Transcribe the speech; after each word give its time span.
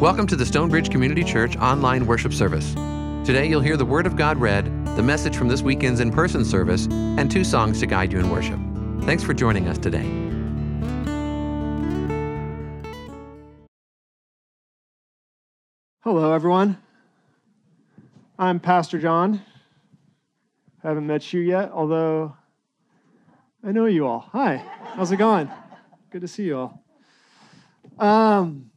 Welcome 0.00 0.28
to 0.28 0.36
the 0.36 0.46
Stonebridge 0.46 0.90
Community 0.90 1.24
Church 1.24 1.56
online 1.56 2.06
worship 2.06 2.32
service. 2.32 2.72
Today 3.26 3.46
you'll 3.46 3.60
hear 3.60 3.76
the 3.76 3.84
Word 3.84 4.06
of 4.06 4.14
God 4.14 4.38
read, 4.38 4.64
the 4.94 5.02
message 5.02 5.36
from 5.36 5.48
this 5.48 5.60
weekend's 5.60 5.98
in 5.98 6.12
person 6.12 6.44
service, 6.44 6.86
and 6.88 7.28
two 7.28 7.42
songs 7.42 7.80
to 7.80 7.86
guide 7.86 8.12
you 8.12 8.20
in 8.20 8.30
worship. 8.30 8.60
Thanks 9.02 9.24
for 9.24 9.34
joining 9.34 9.66
us 9.66 9.76
today. 9.76 10.04
Hello, 16.04 16.32
everyone. 16.32 16.78
I'm 18.38 18.60
Pastor 18.60 19.00
Jon. 19.00 19.42
I 20.84 20.86
haven't 20.86 21.08
met 21.08 21.32
you 21.32 21.40
yet, 21.40 21.72
although 21.72 22.36
I 23.66 23.72
know 23.72 23.86
you 23.86 24.06
all. 24.06 24.20
Hi, 24.30 24.58
how's 24.94 25.10
it 25.10 25.16
going? 25.16 25.50
Good 26.12 26.20
to 26.20 26.28
see 26.28 26.44
you 26.44 26.56
all. 26.56 26.84
Um, 27.98 28.70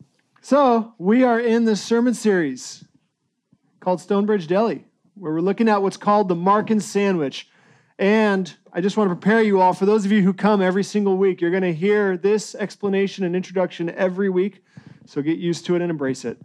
so, 0.43 0.95
we 0.97 1.23
are 1.23 1.39
in 1.39 1.65
this 1.65 1.83
sermon 1.83 2.15
series 2.15 2.83
called 3.79 4.01
Stonebridge 4.01 4.47
Deli, 4.47 4.85
where 5.13 5.33
we're 5.33 5.39
looking 5.39 5.69
at 5.69 5.83
what's 5.83 5.97
called 5.97 6.29
the 6.29 6.35
Markan 6.35 6.81
Sandwich. 6.81 7.47
And 7.99 8.51
I 8.73 8.81
just 8.81 8.97
want 8.97 9.11
to 9.11 9.15
prepare 9.15 9.43
you 9.43 9.61
all, 9.61 9.73
for 9.73 9.85
those 9.85 10.03
of 10.03 10.11
you 10.11 10.23
who 10.23 10.33
come 10.33 10.59
every 10.59 10.83
single 10.83 11.15
week, 11.15 11.41
you're 11.41 11.51
going 11.51 11.61
to 11.61 11.73
hear 11.73 12.17
this 12.17 12.55
explanation 12.55 13.23
and 13.23 13.35
introduction 13.35 13.91
every 13.91 14.29
week. 14.29 14.63
So, 15.05 15.21
get 15.21 15.37
used 15.37 15.67
to 15.67 15.75
it 15.75 15.83
and 15.83 15.91
embrace 15.91 16.25
it. 16.25 16.41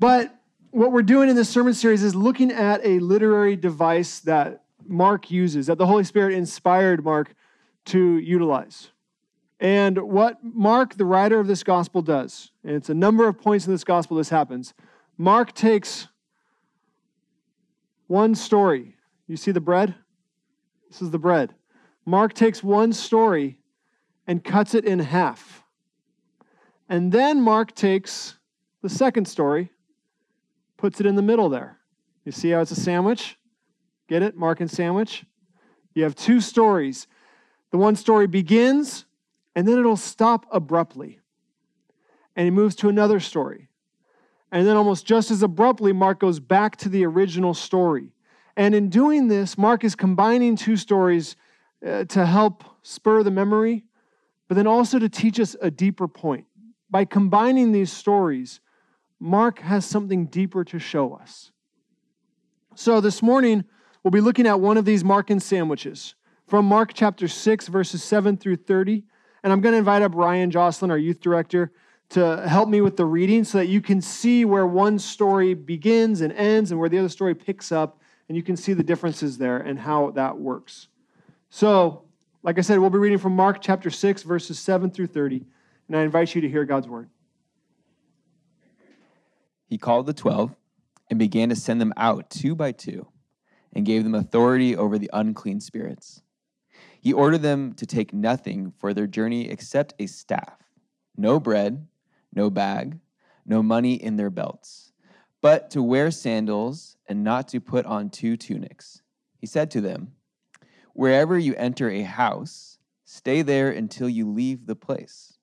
But 0.00 0.34
what 0.72 0.90
we're 0.90 1.02
doing 1.02 1.28
in 1.28 1.36
this 1.36 1.48
sermon 1.48 1.74
series 1.74 2.02
is 2.02 2.16
looking 2.16 2.50
at 2.50 2.84
a 2.84 2.98
literary 2.98 3.54
device 3.54 4.18
that 4.20 4.64
Mark 4.88 5.30
uses, 5.30 5.68
that 5.68 5.78
the 5.78 5.86
Holy 5.86 6.02
Spirit 6.02 6.34
inspired 6.34 7.04
Mark 7.04 7.36
to 7.86 8.18
utilize. 8.18 8.90
And 9.64 9.96
what 9.96 10.44
Mark, 10.44 10.98
the 10.98 11.06
writer 11.06 11.40
of 11.40 11.46
this 11.46 11.62
gospel, 11.62 12.02
does, 12.02 12.50
and 12.64 12.76
it's 12.76 12.90
a 12.90 12.94
number 12.94 13.26
of 13.26 13.38
points 13.38 13.66
in 13.66 13.72
this 13.72 13.82
gospel 13.82 14.18
this 14.18 14.28
happens, 14.28 14.74
Mark 15.16 15.54
takes 15.54 16.06
one 18.06 18.34
story. 18.34 18.94
You 19.26 19.38
see 19.38 19.52
the 19.52 19.62
bread? 19.62 19.94
This 20.90 21.00
is 21.00 21.10
the 21.12 21.18
bread. 21.18 21.54
Mark 22.04 22.34
takes 22.34 22.62
one 22.62 22.92
story 22.92 23.58
and 24.26 24.44
cuts 24.44 24.74
it 24.74 24.84
in 24.84 24.98
half. 24.98 25.64
And 26.86 27.10
then 27.10 27.40
Mark 27.40 27.74
takes 27.74 28.36
the 28.82 28.90
second 28.90 29.26
story, 29.26 29.72
puts 30.76 31.00
it 31.00 31.06
in 31.06 31.14
the 31.14 31.22
middle 31.22 31.48
there. 31.48 31.78
You 32.26 32.32
see 32.32 32.50
how 32.50 32.60
it's 32.60 32.70
a 32.70 32.76
sandwich? 32.78 33.38
Get 34.10 34.22
it? 34.22 34.36
Mark 34.36 34.60
and 34.60 34.70
sandwich? 34.70 35.24
You 35.94 36.02
have 36.02 36.14
two 36.14 36.42
stories. 36.42 37.06
The 37.70 37.78
one 37.78 37.96
story 37.96 38.26
begins 38.26 39.06
and 39.54 39.66
then 39.66 39.78
it'll 39.78 39.96
stop 39.96 40.46
abruptly. 40.50 41.20
And 42.36 42.44
he 42.44 42.50
moves 42.50 42.74
to 42.76 42.88
another 42.88 43.20
story. 43.20 43.68
And 44.50 44.66
then, 44.66 44.76
almost 44.76 45.04
just 45.04 45.30
as 45.30 45.42
abruptly, 45.42 45.92
Mark 45.92 46.20
goes 46.20 46.38
back 46.38 46.76
to 46.76 46.88
the 46.88 47.04
original 47.04 47.54
story. 47.54 48.12
And 48.56 48.74
in 48.74 48.88
doing 48.88 49.28
this, 49.28 49.58
Mark 49.58 49.82
is 49.82 49.96
combining 49.96 50.54
two 50.54 50.76
stories 50.76 51.34
uh, 51.84 52.04
to 52.04 52.24
help 52.24 52.62
spur 52.82 53.22
the 53.24 53.30
memory, 53.30 53.84
but 54.48 54.54
then 54.54 54.66
also 54.66 54.98
to 54.98 55.08
teach 55.08 55.40
us 55.40 55.56
a 55.60 55.70
deeper 55.70 56.06
point. 56.06 56.46
By 56.88 57.04
combining 57.04 57.72
these 57.72 57.92
stories, 57.92 58.60
Mark 59.18 59.58
has 59.58 59.84
something 59.84 60.26
deeper 60.26 60.62
to 60.64 60.78
show 60.78 61.14
us. 61.14 61.50
So, 62.76 63.00
this 63.00 63.22
morning, 63.22 63.64
we'll 64.02 64.12
be 64.12 64.20
looking 64.20 64.46
at 64.46 64.60
one 64.60 64.76
of 64.76 64.84
these 64.84 65.02
Markan 65.02 65.42
sandwiches 65.42 66.14
from 66.46 66.64
Mark 66.66 66.92
chapter 66.94 67.26
6, 67.26 67.68
verses 67.68 68.04
7 68.04 68.36
through 68.36 68.56
30. 68.56 69.04
And 69.44 69.52
I'm 69.52 69.60
going 69.60 69.74
to 69.74 69.78
invite 69.78 70.02
up 70.02 70.14
Ryan 70.14 70.50
Jocelyn, 70.50 70.90
our 70.90 70.98
youth 70.98 71.20
director, 71.20 71.70
to 72.08 72.48
help 72.48 72.68
me 72.68 72.80
with 72.80 72.96
the 72.96 73.04
reading 73.04 73.44
so 73.44 73.58
that 73.58 73.66
you 73.66 73.82
can 73.82 74.00
see 74.00 74.46
where 74.46 74.66
one 74.66 74.98
story 74.98 75.52
begins 75.52 76.22
and 76.22 76.32
ends 76.32 76.70
and 76.70 76.80
where 76.80 76.88
the 76.88 76.98
other 76.98 77.10
story 77.10 77.34
picks 77.34 77.70
up. 77.70 78.00
And 78.28 78.36
you 78.36 78.42
can 78.42 78.56
see 78.56 78.72
the 78.72 78.82
differences 78.82 79.36
there 79.36 79.58
and 79.58 79.78
how 79.78 80.10
that 80.12 80.38
works. 80.38 80.88
So, 81.50 82.04
like 82.42 82.58
I 82.58 82.62
said, 82.62 82.78
we'll 82.78 82.90
be 82.90 82.98
reading 82.98 83.18
from 83.18 83.36
Mark 83.36 83.60
chapter 83.60 83.90
6, 83.90 84.22
verses 84.22 84.58
7 84.58 84.90
through 84.90 85.08
30. 85.08 85.44
And 85.88 85.96
I 85.96 86.02
invite 86.02 86.34
you 86.34 86.40
to 86.40 86.48
hear 86.48 86.64
God's 86.64 86.88
word. 86.88 87.10
He 89.66 89.76
called 89.76 90.06
the 90.06 90.14
twelve 90.14 90.54
and 91.10 91.18
began 91.18 91.50
to 91.50 91.56
send 91.56 91.80
them 91.80 91.92
out 91.96 92.30
two 92.30 92.54
by 92.54 92.72
two 92.72 93.08
and 93.74 93.84
gave 93.84 94.04
them 94.04 94.14
authority 94.14 94.74
over 94.74 94.98
the 94.98 95.10
unclean 95.12 95.60
spirits. 95.60 96.22
He 97.04 97.12
ordered 97.12 97.42
them 97.42 97.74
to 97.74 97.84
take 97.84 98.14
nothing 98.14 98.72
for 98.78 98.94
their 98.94 99.06
journey 99.06 99.50
except 99.50 99.92
a 99.98 100.06
staff, 100.06 100.56
no 101.18 101.38
bread, 101.38 101.86
no 102.34 102.48
bag, 102.48 102.98
no 103.44 103.62
money 103.62 103.92
in 103.92 104.16
their 104.16 104.30
belts, 104.30 104.90
but 105.42 105.70
to 105.72 105.82
wear 105.82 106.10
sandals 106.10 106.96
and 107.06 107.22
not 107.22 107.46
to 107.48 107.60
put 107.60 107.84
on 107.84 108.08
two 108.08 108.38
tunics. 108.38 109.02
He 109.36 109.46
said 109.46 109.70
to 109.72 109.82
them, 109.82 110.12
Wherever 110.94 111.38
you 111.38 111.54
enter 111.56 111.90
a 111.90 112.04
house, 112.04 112.78
stay 113.04 113.42
there 113.42 113.68
until 113.68 114.08
you 114.08 114.26
leave 114.26 114.64
the 114.64 114.74
place. 114.74 115.36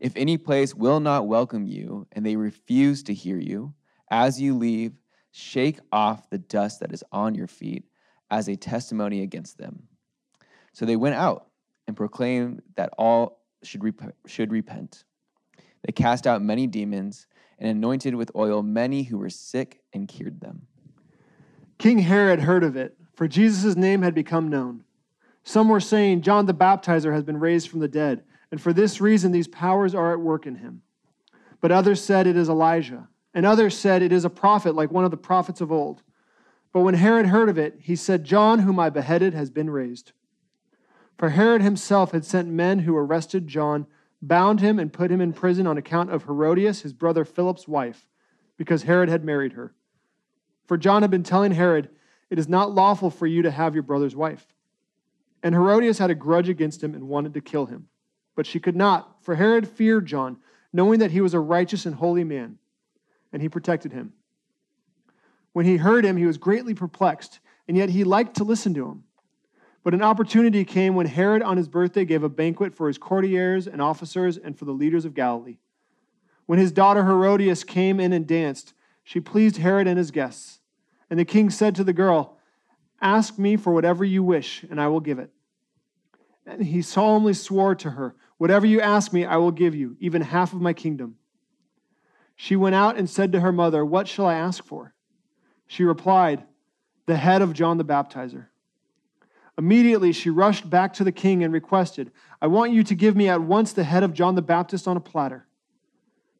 If 0.00 0.16
any 0.16 0.38
place 0.38 0.74
will 0.74 1.00
not 1.00 1.26
welcome 1.26 1.66
you 1.66 2.06
and 2.12 2.24
they 2.24 2.36
refuse 2.36 3.02
to 3.02 3.12
hear 3.12 3.36
you, 3.36 3.74
as 4.10 4.40
you 4.40 4.56
leave, 4.56 4.94
shake 5.32 5.80
off 5.92 6.30
the 6.30 6.38
dust 6.38 6.80
that 6.80 6.94
is 6.94 7.04
on 7.12 7.34
your 7.34 7.46
feet 7.46 7.84
as 8.30 8.48
a 8.48 8.56
testimony 8.56 9.20
against 9.20 9.58
them. 9.58 9.88
So 10.74 10.84
they 10.84 10.96
went 10.96 11.14
out 11.14 11.46
and 11.86 11.96
proclaimed 11.96 12.62
that 12.76 12.90
all 12.98 13.40
should, 13.62 13.82
rep- 13.82 14.16
should 14.26 14.52
repent. 14.52 15.04
They 15.84 15.92
cast 15.92 16.26
out 16.26 16.42
many 16.42 16.66
demons 16.66 17.26
and 17.58 17.70
anointed 17.70 18.14
with 18.14 18.32
oil 18.34 18.62
many 18.62 19.04
who 19.04 19.16
were 19.16 19.30
sick 19.30 19.80
and 19.92 20.08
cured 20.08 20.40
them. 20.40 20.66
King 21.78 22.00
Herod 22.00 22.40
heard 22.40 22.64
of 22.64 22.76
it, 22.76 22.96
for 23.14 23.28
Jesus' 23.28 23.76
name 23.76 24.02
had 24.02 24.14
become 24.14 24.48
known. 24.48 24.84
Some 25.44 25.68
were 25.68 25.80
saying, 25.80 26.22
John 26.22 26.46
the 26.46 26.54
Baptizer 26.54 27.12
has 27.12 27.22
been 27.22 27.38
raised 27.38 27.68
from 27.68 27.80
the 27.80 27.88
dead, 27.88 28.24
and 28.50 28.60
for 28.60 28.72
this 28.72 29.00
reason 29.00 29.30
these 29.30 29.48
powers 29.48 29.94
are 29.94 30.12
at 30.12 30.20
work 30.20 30.46
in 30.46 30.56
him. 30.56 30.82
But 31.60 31.70
others 31.70 32.02
said 32.02 32.26
it 32.26 32.36
is 32.36 32.48
Elijah, 32.48 33.08
and 33.32 33.46
others 33.46 33.76
said 33.76 34.02
it 34.02 34.12
is 34.12 34.24
a 34.24 34.30
prophet 34.30 34.74
like 34.74 34.90
one 34.90 35.04
of 35.04 35.10
the 35.10 35.16
prophets 35.16 35.60
of 35.60 35.70
old. 35.70 36.02
But 36.72 36.80
when 36.80 36.94
Herod 36.94 37.26
heard 37.26 37.48
of 37.48 37.58
it, 37.58 37.76
he 37.80 37.94
said, 37.94 38.24
John, 38.24 38.60
whom 38.60 38.80
I 38.80 38.90
beheaded, 38.90 39.34
has 39.34 39.50
been 39.50 39.70
raised. 39.70 40.12
For 41.18 41.30
Herod 41.30 41.62
himself 41.62 42.12
had 42.12 42.24
sent 42.24 42.48
men 42.48 42.80
who 42.80 42.96
arrested 42.96 43.46
John, 43.46 43.86
bound 44.20 44.60
him, 44.60 44.78
and 44.78 44.92
put 44.92 45.10
him 45.10 45.20
in 45.20 45.32
prison 45.32 45.66
on 45.66 45.78
account 45.78 46.10
of 46.10 46.24
Herodias, 46.24 46.82
his 46.82 46.92
brother 46.92 47.24
Philip's 47.24 47.68
wife, 47.68 48.08
because 48.56 48.82
Herod 48.82 49.08
had 49.08 49.24
married 49.24 49.52
her. 49.52 49.74
For 50.66 50.76
John 50.76 51.02
had 51.02 51.10
been 51.10 51.22
telling 51.22 51.52
Herod, 51.52 51.90
It 52.30 52.38
is 52.38 52.48
not 52.48 52.72
lawful 52.72 53.10
for 53.10 53.26
you 53.26 53.42
to 53.42 53.50
have 53.50 53.74
your 53.74 53.82
brother's 53.82 54.16
wife. 54.16 54.46
And 55.42 55.54
Herodias 55.54 55.98
had 55.98 56.10
a 56.10 56.14
grudge 56.14 56.48
against 56.48 56.82
him 56.82 56.94
and 56.94 57.08
wanted 57.08 57.34
to 57.34 57.40
kill 57.40 57.66
him. 57.66 57.88
But 58.34 58.46
she 58.46 58.58
could 58.58 58.74
not, 58.74 59.22
for 59.22 59.34
Herod 59.34 59.68
feared 59.68 60.06
John, 60.06 60.38
knowing 60.72 60.98
that 61.00 61.12
he 61.12 61.20
was 61.20 61.34
a 61.34 61.40
righteous 61.40 61.86
and 61.86 61.94
holy 61.94 62.24
man, 62.24 62.58
and 63.32 63.40
he 63.40 63.48
protected 63.48 63.92
him. 63.92 64.12
When 65.52 65.66
he 65.66 65.76
heard 65.76 66.04
him, 66.04 66.16
he 66.16 66.26
was 66.26 66.38
greatly 66.38 66.74
perplexed, 66.74 67.38
and 67.68 67.76
yet 67.76 67.90
he 67.90 68.02
liked 68.02 68.36
to 68.36 68.44
listen 68.44 68.74
to 68.74 68.88
him. 68.88 69.04
But 69.84 69.92
an 69.92 70.02
opportunity 70.02 70.64
came 70.64 70.94
when 70.94 71.06
Herod 71.06 71.42
on 71.42 71.58
his 71.58 71.68
birthday 71.68 72.06
gave 72.06 72.22
a 72.22 72.28
banquet 72.28 72.74
for 72.74 72.88
his 72.88 72.96
courtiers 72.96 73.66
and 73.66 73.82
officers 73.82 74.38
and 74.38 74.58
for 74.58 74.64
the 74.64 74.72
leaders 74.72 75.04
of 75.04 75.12
Galilee. 75.12 75.58
When 76.46 76.58
his 76.58 76.72
daughter 76.72 77.04
Herodias 77.04 77.64
came 77.64 78.00
in 78.00 78.14
and 78.14 78.26
danced, 78.26 78.72
she 79.02 79.20
pleased 79.20 79.58
Herod 79.58 79.86
and 79.86 79.98
his 79.98 80.10
guests. 80.10 80.60
And 81.10 81.20
the 81.20 81.24
king 81.26 81.50
said 81.50 81.74
to 81.74 81.84
the 81.84 81.92
girl, 81.92 82.38
Ask 83.02 83.38
me 83.38 83.56
for 83.56 83.74
whatever 83.74 84.04
you 84.04 84.22
wish, 84.22 84.64
and 84.70 84.80
I 84.80 84.88
will 84.88 85.00
give 85.00 85.18
it. 85.18 85.30
And 86.46 86.62
he 86.62 86.80
solemnly 86.80 87.34
swore 87.34 87.74
to 87.76 87.90
her, 87.90 88.16
Whatever 88.38 88.66
you 88.66 88.80
ask 88.80 89.12
me, 89.12 89.26
I 89.26 89.36
will 89.36 89.50
give 89.50 89.74
you, 89.74 89.96
even 90.00 90.22
half 90.22 90.54
of 90.54 90.62
my 90.62 90.72
kingdom. 90.72 91.16
She 92.36 92.56
went 92.56 92.74
out 92.74 92.96
and 92.96 93.08
said 93.08 93.32
to 93.32 93.40
her 93.40 93.52
mother, 93.52 93.84
What 93.84 94.08
shall 94.08 94.26
I 94.26 94.34
ask 94.34 94.64
for? 94.64 94.94
She 95.66 95.84
replied, 95.84 96.42
The 97.04 97.16
head 97.16 97.42
of 97.42 97.52
John 97.52 97.76
the 97.76 97.84
Baptizer. 97.84 98.46
Immediately 99.56 100.12
she 100.12 100.30
rushed 100.30 100.68
back 100.68 100.92
to 100.94 101.04
the 101.04 101.12
king 101.12 101.44
and 101.44 101.52
requested, 101.52 102.10
I 102.42 102.48
want 102.48 102.72
you 102.72 102.82
to 102.84 102.94
give 102.94 103.14
me 103.14 103.28
at 103.28 103.40
once 103.40 103.72
the 103.72 103.84
head 103.84 104.02
of 104.02 104.12
John 104.12 104.34
the 104.34 104.42
Baptist 104.42 104.88
on 104.88 104.96
a 104.96 105.00
platter. 105.00 105.46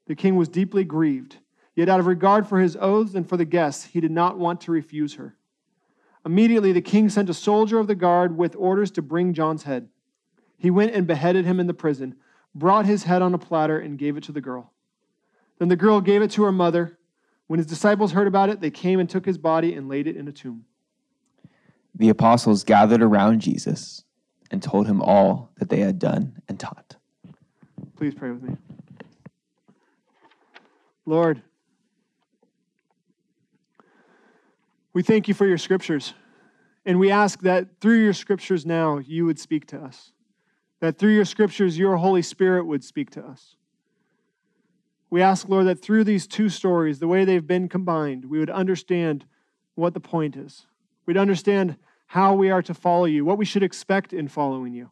The 0.07 0.17
king 0.17 0.37
was 0.37 0.49
deeply 0.49 0.85
grieved, 0.85 1.39
yet 1.77 1.89
out 1.89 2.01
of 2.01 2.07
regard 2.07 2.47
for 2.47 2.59
his 2.59 2.77
oaths 2.81 3.15
and 3.15 3.29
for 3.29 3.37
the 3.37 3.45
guests, 3.45 3.85
he 3.85 4.01
did 4.01 4.11
not 4.11 4.39
want 4.39 4.61
to 4.63 4.73
refuse 4.73 5.15
her. 5.15 5.37
Immediately 6.27 6.73
the 6.73 6.81
king 6.81 7.09
sent 7.09 7.31
a 7.31 7.35
soldier 7.35 7.79
of 7.79 7.87
the 7.87 7.95
guard 7.95 8.37
with 8.37 8.57
orders 8.57 8.91
to 8.93 9.03
bring 9.03 9.33
John's 9.33 9.63
head. 9.63 9.89
He 10.59 10.71
went 10.71 10.95
and 10.95 11.07
beheaded 11.07 11.45
him 11.45 11.61
in 11.61 11.67
the 11.67 11.75
prison, 11.75 12.17
brought 12.55 12.87
his 12.87 13.05
head 13.05 13.23
on 13.23 13.35
a 13.35 13.39
platter, 13.39 13.79
and 13.79 13.99
gave 13.99 14.17
it 14.17 14.25
to 14.25 14.33
the 14.33 14.41
girl. 14.41 14.73
Then 15.59 15.69
the 15.69 15.77
girl 15.77 16.01
gave 16.01 16.23
it 16.23 16.33
to 16.33 16.43
her 16.45 16.53
mother. 16.53 16.99
When 17.47 17.59
his 17.59 17.67
disciples 17.67 18.13
heard 18.13 18.27
about 18.27 18.49
it, 18.49 18.61
they 18.61 18.71
came 18.71 18.99
and 18.99 19.09
took 19.09 19.27
his 19.27 19.39
body 19.39 19.75
and 19.75 19.89
laid 19.89 20.07
it 20.07 20.17
in 20.17 20.27
a 20.27 20.33
tomb 20.33 20.65
the 21.95 22.09
apostles 22.09 22.65
gathered 22.65 23.03
around 23.03 23.41
Jesus 23.41 24.05
and 24.51 24.63
told 24.63 24.87
him 24.87 25.01
all 25.01 25.51
that 25.59 25.69
they 25.69 25.81
had 25.81 25.99
done 25.99 26.41
and 26.49 26.59
taught. 26.59 26.97
Please 27.97 28.15
pray 28.15 28.31
with 28.31 28.43
me. 28.43 28.57
Lord, 31.07 31.43
we 34.93 35.03
thank 35.03 35.29
you 35.29 35.35
for 35.35 35.47
your 35.47 35.59
scriptures. 35.59 36.15
And 36.87 36.99
we 36.99 37.11
ask 37.11 37.41
that 37.41 37.81
through 37.81 38.03
your 38.03 38.13
scriptures 38.13 38.67
now, 38.67 38.99
you 38.99 39.25
would 39.25 39.39
speak 39.39 39.67
to 39.69 39.79
us. 39.79 40.13
That 40.81 40.99
through 40.99 41.15
your 41.15 41.25
scriptures, 41.25 41.79
your 41.79 41.97
Holy 41.97 42.23
Spirit 42.23 42.67
would 42.67 42.85
speak 42.85 43.11
to 43.11 43.25
us. 43.25 43.57
We 45.09 45.23
ask, 45.23 45.49
Lord, 45.49 45.67
that 45.67 45.81
through 45.81 46.05
these 46.05 46.27
two 46.27 46.49
stories, 46.49 46.99
the 46.99 47.09
way 47.09 47.25
they've 47.25 47.47
been 47.47 47.69
combined, 47.69 48.27
we 48.27 48.39
would 48.39 48.51
understand 48.51 49.25
what 49.75 49.95
the 49.95 50.01
point 50.01 50.37
is. 50.37 50.67
We'd 51.07 51.17
understand 51.17 51.77
how 52.07 52.35
we 52.35 52.51
are 52.51 52.63
to 52.63 52.75
follow 52.75 53.05
you, 53.07 53.25
what 53.25 53.39
we 53.39 53.45
should 53.45 53.63
expect 53.63 54.13
in 54.13 54.29
following 54.29 54.73
you. 54.73 54.91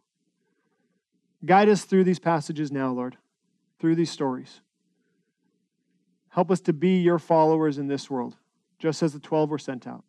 Guide 1.44 1.68
us 1.68 1.84
through 1.84 2.04
these 2.04 2.18
passages 2.18 2.70
now, 2.70 2.90
Lord, 2.90 3.16
through 3.78 3.96
these 3.96 4.10
stories. 4.10 4.60
Help 6.28 6.50
us 6.50 6.60
to 6.62 6.72
be 6.72 6.98
your 7.00 7.18
followers 7.18 7.78
in 7.78 7.88
this 7.88 8.08
world, 8.08 8.36
just 8.78 9.02
as 9.02 9.12
the 9.12 9.18
12 9.18 9.50
were 9.50 9.58
sent 9.58 9.86
out. 9.86 10.04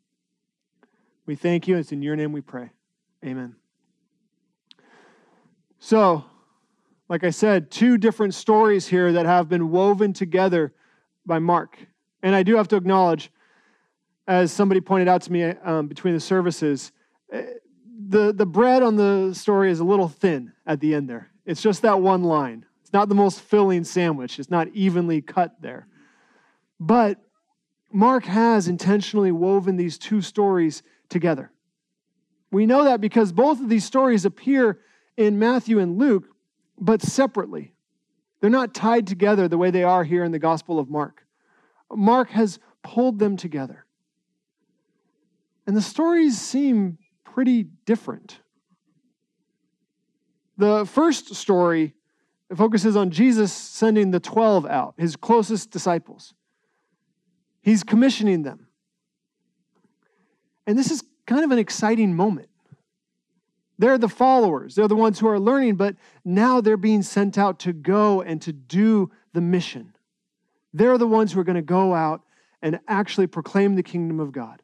We 1.25 1.35
thank 1.35 1.67
you. 1.67 1.75
And 1.75 1.81
it's 1.81 1.91
in 1.91 2.01
your 2.01 2.15
name 2.15 2.31
we 2.31 2.41
pray. 2.41 2.71
Amen. 3.25 3.55
So, 5.79 6.23
like 7.09 7.23
I 7.23 7.29
said, 7.29 7.69
two 7.69 7.97
different 7.97 8.33
stories 8.33 8.87
here 8.87 9.11
that 9.11 9.25
have 9.25 9.49
been 9.49 9.69
woven 9.69 10.13
together 10.13 10.73
by 11.25 11.39
Mark. 11.39 11.77
And 12.21 12.33
I 12.33 12.43
do 12.43 12.55
have 12.55 12.69
to 12.69 12.77
acknowledge, 12.77 13.31
as 14.27 14.51
somebody 14.51 14.81
pointed 14.81 15.07
out 15.07 15.21
to 15.23 15.31
me 15.31 15.43
um, 15.43 15.87
between 15.87 16.13
the 16.13 16.19
services, 16.19 16.91
eh, 17.31 17.43
the, 18.07 18.33
the 18.33 18.45
bread 18.45 18.83
on 18.83 18.95
the 18.95 19.33
story 19.33 19.71
is 19.71 19.79
a 19.79 19.83
little 19.83 20.07
thin 20.07 20.53
at 20.65 20.79
the 20.79 20.95
end 20.95 21.09
there. 21.09 21.31
It's 21.45 21.61
just 21.61 21.81
that 21.81 22.01
one 22.01 22.23
line. 22.23 22.65
It's 22.81 22.93
not 22.93 23.09
the 23.09 23.15
most 23.15 23.41
filling 23.41 23.83
sandwich, 23.83 24.39
it's 24.39 24.51
not 24.51 24.67
evenly 24.69 25.21
cut 25.21 25.61
there. 25.61 25.87
But 26.79 27.19
Mark 27.91 28.25
has 28.25 28.67
intentionally 28.67 29.31
woven 29.31 29.77
these 29.77 29.97
two 29.97 30.21
stories 30.21 30.83
together. 31.09 31.51
We 32.51 32.65
know 32.65 32.83
that 32.83 33.01
because 33.01 33.31
both 33.31 33.59
of 33.59 33.69
these 33.69 33.85
stories 33.85 34.25
appear 34.25 34.79
in 35.17 35.39
Matthew 35.39 35.79
and 35.79 35.97
Luke, 35.97 36.25
but 36.79 37.01
separately. 37.01 37.73
They're 38.41 38.49
not 38.49 38.73
tied 38.73 39.07
together 39.07 39.47
the 39.47 39.57
way 39.57 39.71
they 39.71 39.83
are 39.83 40.03
here 40.03 40.23
in 40.23 40.31
the 40.31 40.39
Gospel 40.39 40.77
of 40.77 40.89
Mark. 40.89 41.25
Mark 41.89 42.29
has 42.31 42.59
pulled 42.83 43.19
them 43.19 43.37
together. 43.37 43.82
And 45.65 45.75
the 45.75 45.81
stories 45.81 46.39
seem 46.39 46.97
pretty 47.23 47.63
different. 47.85 48.39
The 50.57 50.85
first 50.85 51.35
story 51.35 51.93
focuses 52.55 52.95
on 52.95 53.09
Jesus 53.09 53.51
sending 53.51 54.11
the 54.11 54.19
12 54.19 54.65
out, 54.65 54.93
his 54.97 55.15
closest 55.15 55.71
disciples. 55.71 56.33
He's 57.61 57.83
commissioning 57.83 58.43
them. 58.43 58.67
And 60.67 60.77
this 60.77 60.91
is 60.91 61.03
kind 61.25 61.43
of 61.43 61.51
an 61.51 61.59
exciting 61.59 62.13
moment. 62.13 62.49
They're 63.79 63.97
the 63.97 64.09
followers, 64.09 64.75
they're 64.75 64.87
the 64.87 64.95
ones 64.95 65.19
who 65.19 65.27
are 65.27 65.39
learning, 65.39 65.75
but 65.75 65.95
now 66.23 66.61
they're 66.61 66.77
being 66.77 67.01
sent 67.01 67.37
out 67.37 67.59
to 67.59 67.73
go 67.73 68.21
and 68.21 68.41
to 68.43 68.53
do 68.53 69.11
the 69.33 69.41
mission. 69.41 69.95
They're 70.73 70.97
the 70.97 71.07
ones 71.07 71.33
who 71.33 71.39
are 71.39 71.43
going 71.43 71.55
to 71.55 71.61
go 71.61 71.93
out 71.93 72.21
and 72.61 72.79
actually 72.87 73.27
proclaim 73.27 73.75
the 73.75 73.83
kingdom 73.83 74.19
of 74.19 74.31
God. 74.31 74.62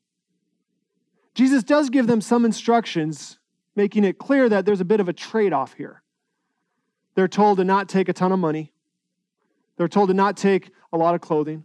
Jesus 1.36 1.64
does 1.64 1.90
give 1.90 2.08
them 2.08 2.22
some 2.22 2.46
instructions, 2.46 3.38
making 3.76 4.04
it 4.04 4.18
clear 4.18 4.50
that 4.50 4.66
there's 4.66 4.82
a 4.82 4.86
bit 4.86 5.00
of 5.00 5.08
a 5.08 5.14
trade 5.14 5.54
off 5.54 5.74
here. 5.74 6.02
They're 7.16 7.28
told 7.28 7.58
to 7.58 7.64
not 7.64 7.90
take 7.90 8.10
a 8.10 8.14
ton 8.14 8.32
of 8.32 8.40
money, 8.40 8.72
they're 9.78 9.88
told 9.88 10.10
to 10.10 10.14
not 10.14 10.38
take 10.38 10.72
a 10.92 10.98
lot 10.98 11.16
of 11.16 11.22
clothing. 11.22 11.64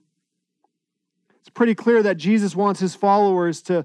It's 1.40 1.50
pretty 1.50 1.74
clear 1.74 2.02
that 2.02 2.16
Jesus 2.16 2.56
wants 2.56 2.80
his 2.80 2.94
followers 2.94 3.60
to 3.62 3.84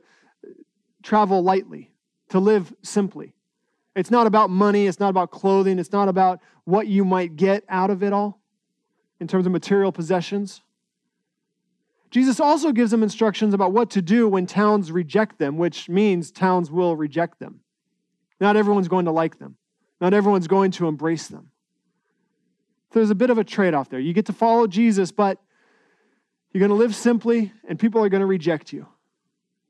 travel 1.03 1.41
lightly, 1.41 1.91
to 2.29 2.39
live 2.39 2.73
simply. 2.81 3.33
It's 3.95 4.11
not 4.11 4.27
about 4.27 4.49
money, 4.49 4.87
it's 4.87 4.99
not 4.99 5.09
about 5.09 5.31
clothing, 5.31 5.77
it's 5.77 5.91
not 5.91 6.07
about 6.07 6.39
what 6.63 6.87
you 6.87 7.03
might 7.03 7.35
get 7.35 7.65
out 7.67 7.89
of 7.89 8.03
it 8.03 8.13
all 8.13 8.39
in 9.19 9.27
terms 9.27 9.45
of 9.45 9.51
material 9.51 9.91
possessions. 9.91 10.61
Jesus 12.11 12.39
also 12.39 12.71
gives 12.71 12.91
them 12.91 13.03
instructions 13.03 13.53
about 13.53 13.71
what 13.71 13.91
to 13.91 14.01
do 14.01 14.27
when 14.27 14.45
towns 14.45 14.91
reject 14.91 15.37
them, 15.37 15.57
which 15.57 15.87
means 15.89 16.31
towns 16.31 16.71
will 16.71 16.95
reject 16.95 17.39
them. 17.39 17.61
Not 18.41 18.55
everyone's 18.55 18.87
going 18.87 19.05
to 19.05 19.11
like 19.11 19.37
them, 19.37 19.57
not 20.01 20.13
everyone's 20.13 20.47
going 20.47 20.71
to 20.71 20.87
embrace 20.87 21.27
them. 21.27 21.51
There's 22.91 23.11
a 23.11 23.15
bit 23.15 23.29
of 23.29 23.37
a 23.37 23.43
trade 23.43 23.75
off 23.75 23.89
there. 23.89 23.99
You 23.99 24.13
get 24.13 24.25
to 24.27 24.33
follow 24.33 24.65
Jesus, 24.65 25.11
but 25.11 25.37
you're 26.51 26.59
going 26.59 26.69
to 26.69 26.75
live 26.75 26.95
simply, 26.95 27.51
and 27.67 27.77
people 27.77 28.03
are 28.03 28.09
going 28.09 28.21
to 28.21 28.27
reject 28.27 28.73
you. 28.73 28.87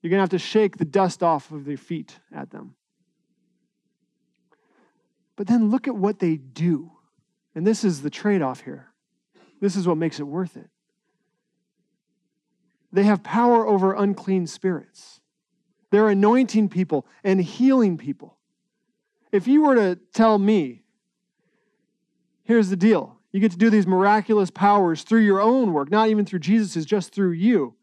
You're 0.01 0.09
going 0.09 0.19
to 0.19 0.23
have 0.23 0.29
to 0.29 0.39
shake 0.39 0.77
the 0.77 0.85
dust 0.85 1.21
off 1.21 1.51
of 1.51 1.65
their 1.65 1.75
feet 1.75 2.17
at 2.33 2.51
them. 2.51 2.75
But 5.35 5.47
then 5.47 5.69
look 5.69 5.87
at 5.89 5.95
what 5.95 6.19
they 6.19 6.37
do. 6.37 6.91
And 7.53 7.67
this 7.67 7.83
is 7.83 8.01
the 8.01 8.09
trade 8.09 8.41
off 8.41 8.61
here. 8.61 8.87
This 9.59 9.75
is 9.75 9.85
what 9.85 9.97
makes 9.97 10.21
it 10.21 10.23
worth 10.23 10.55
it. 10.55 10.69
They 12.91 13.03
have 13.03 13.23
power 13.23 13.67
over 13.67 13.93
unclean 13.93 14.47
spirits. 14.47 15.21
They're 15.91 16.09
anointing 16.09 16.69
people 16.69 17.05
and 17.23 17.41
healing 17.41 17.97
people. 17.97 18.37
If 19.31 19.47
you 19.47 19.63
were 19.63 19.75
to 19.75 19.99
tell 20.13 20.39
me, 20.39 20.83
here's 22.43 22.69
the 22.69 22.75
deal 22.75 23.17
you 23.31 23.39
get 23.39 23.51
to 23.51 23.57
do 23.57 23.69
these 23.69 23.85
miraculous 23.85 24.49
powers 24.49 25.03
through 25.03 25.21
your 25.21 25.39
own 25.39 25.71
work, 25.71 25.91
not 25.91 26.09
even 26.09 26.25
through 26.25 26.39
Jesus, 26.39 26.83
just 26.83 27.13
through 27.13 27.31
you. 27.31 27.75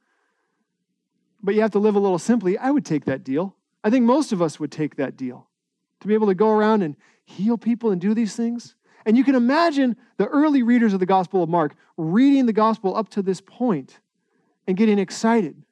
But 1.40 1.54
you 1.54 1.60
have 1.60 1.70
to 1.72 1.78
live 1.78 1.94
a 1.94 2.00
little 2.00 2.18
simply. 2.18 2.58
I 2.58 2.72
would 2.72 2.84
take 2.84 3.04
that 3.04 3.22
deal. 3.22 3.54
I 3.84 3.90
think 3.90 4.04
most 4.04 4.32
of 4.32 4.42
us 4.42 4.58
would 4.58 4.72
take 4.72 4.96
that 4.96 5.16
deal 5.16 5.48
to 6.00 6.08
be 6.08 6.14
able 6.14 6.26
to 6.26 6.34
go 6.34 6.50
around 6.50 6.82
and 6.82 6.96
heal 7.24 7.56
people 7.56 7.92
and 7.92 8.00
do 8.00 8.12
these 8.12 8.34
things. 8.34 8.74
And 9.04 9.16
you 9.16 9.22
can 9.22 9.36
imagine 9.36 9.96
the 10.16 10.26
early 10.26 10.64
readers 10.64 10.92
of 10.92 10.98
the 10.98 11.06
Gospel 11.06 11.44
of 11.44 11.48
Mark 11.48 11.76
reading 11.96 12.46
the 12.46 12.52
Gospel 12.52 12.96
up 12.96 13.08
to 13.10 13.22
this 13.22 13.40
point 13.40 14.00
and 14.66 14.76
getting 14.76 14.98
excited, 14.98 15.62